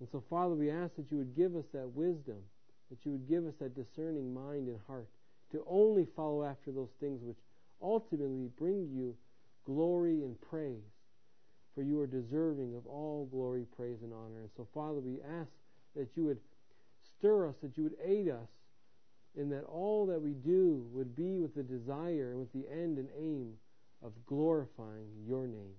And 0.00 0.08
so, 0.12 0.22
Father, 0.28 0.54
we 0.54 0.70
ask 0.70 0.94
that 0.96 1.10
you 1.10 1.16
would 1.16 1.34
give 1.34 1.56
us 1.56 1.64
that 1.72 1.88
wisdom, 1.88 2.38
that 2.90 3.04
you 3.04 3.12
would 3.12 3.28
give 3.28 3.46
us 3.46 3.54
that 3.60 3.74
discerning 3.74 4.32
mind 4.32 4.68
and 4.68 4.78
heart 4.86 5.08
to 5.52 5.64
only 5.66 6.06
follow 6.14 6.44
after 6.44 6.70
those 6.70 6.92
things 7.00 7.20
which 7.22 7.38
ultimately 7.82 8.48
bring 8.58 8.88
you 8.92 9.16
glory 9.64 10.22
and 10.22 10.40
praise. 10.40 10.82
For 11.78 11.84
you 11.84 12.00
are 12.00 12.08
deserving 12.08 12.74
of 12.74 12.88
all 12.88 13.28
glory, 13.30 13.64
praise, 13.76 14.02
and 14.02 14.12
honor. 14.12 14.40
And 14.40 14.50
so, 14.56 14.66
Father, 14.74 14.98
we 14.98 15.20
ask 15.22 15.52
that 15.94 16.08
you 16.16 16.24
would 16.24 16.40
stir 17.04 17.46
us, 17.46 17.54
that 17.62 17.76
you 17.76 17.84
would 17.84 17.94
aid 18.04 18.28
us 18.28 18.48
and 19.36 19.52
that 19.52 19.62
all 19.62 20.04
that 20.06 20.20
we 20.20 20.32
do 20.32 20.84
would 20.92 21.14
be 21.14 21.38
with 21.38 21.54
the 21.54 21.62
desire 21.62 22.32
and 22.32 22.40
with 22.40 22.52
the 22.52 22.68
end 22.68 22.98
and 22.98 23.08
aim 23.16 23.52
of 24.02 24.10
glorifying 24.26 25.06
your 25.24 25.46
name. 25.46 25.76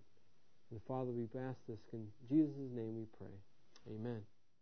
And 0.71 0.79
Father, 0.87 1.11
we 1.11 1.27
ask 1.37 1.57
this 1.67 1.79
in 1.91 2.07
Jesus' 2.29 2.71
name 2.73 2.95
we 2.95 3.03
pray. 3.17 3.35
Amen. 3.93 4.21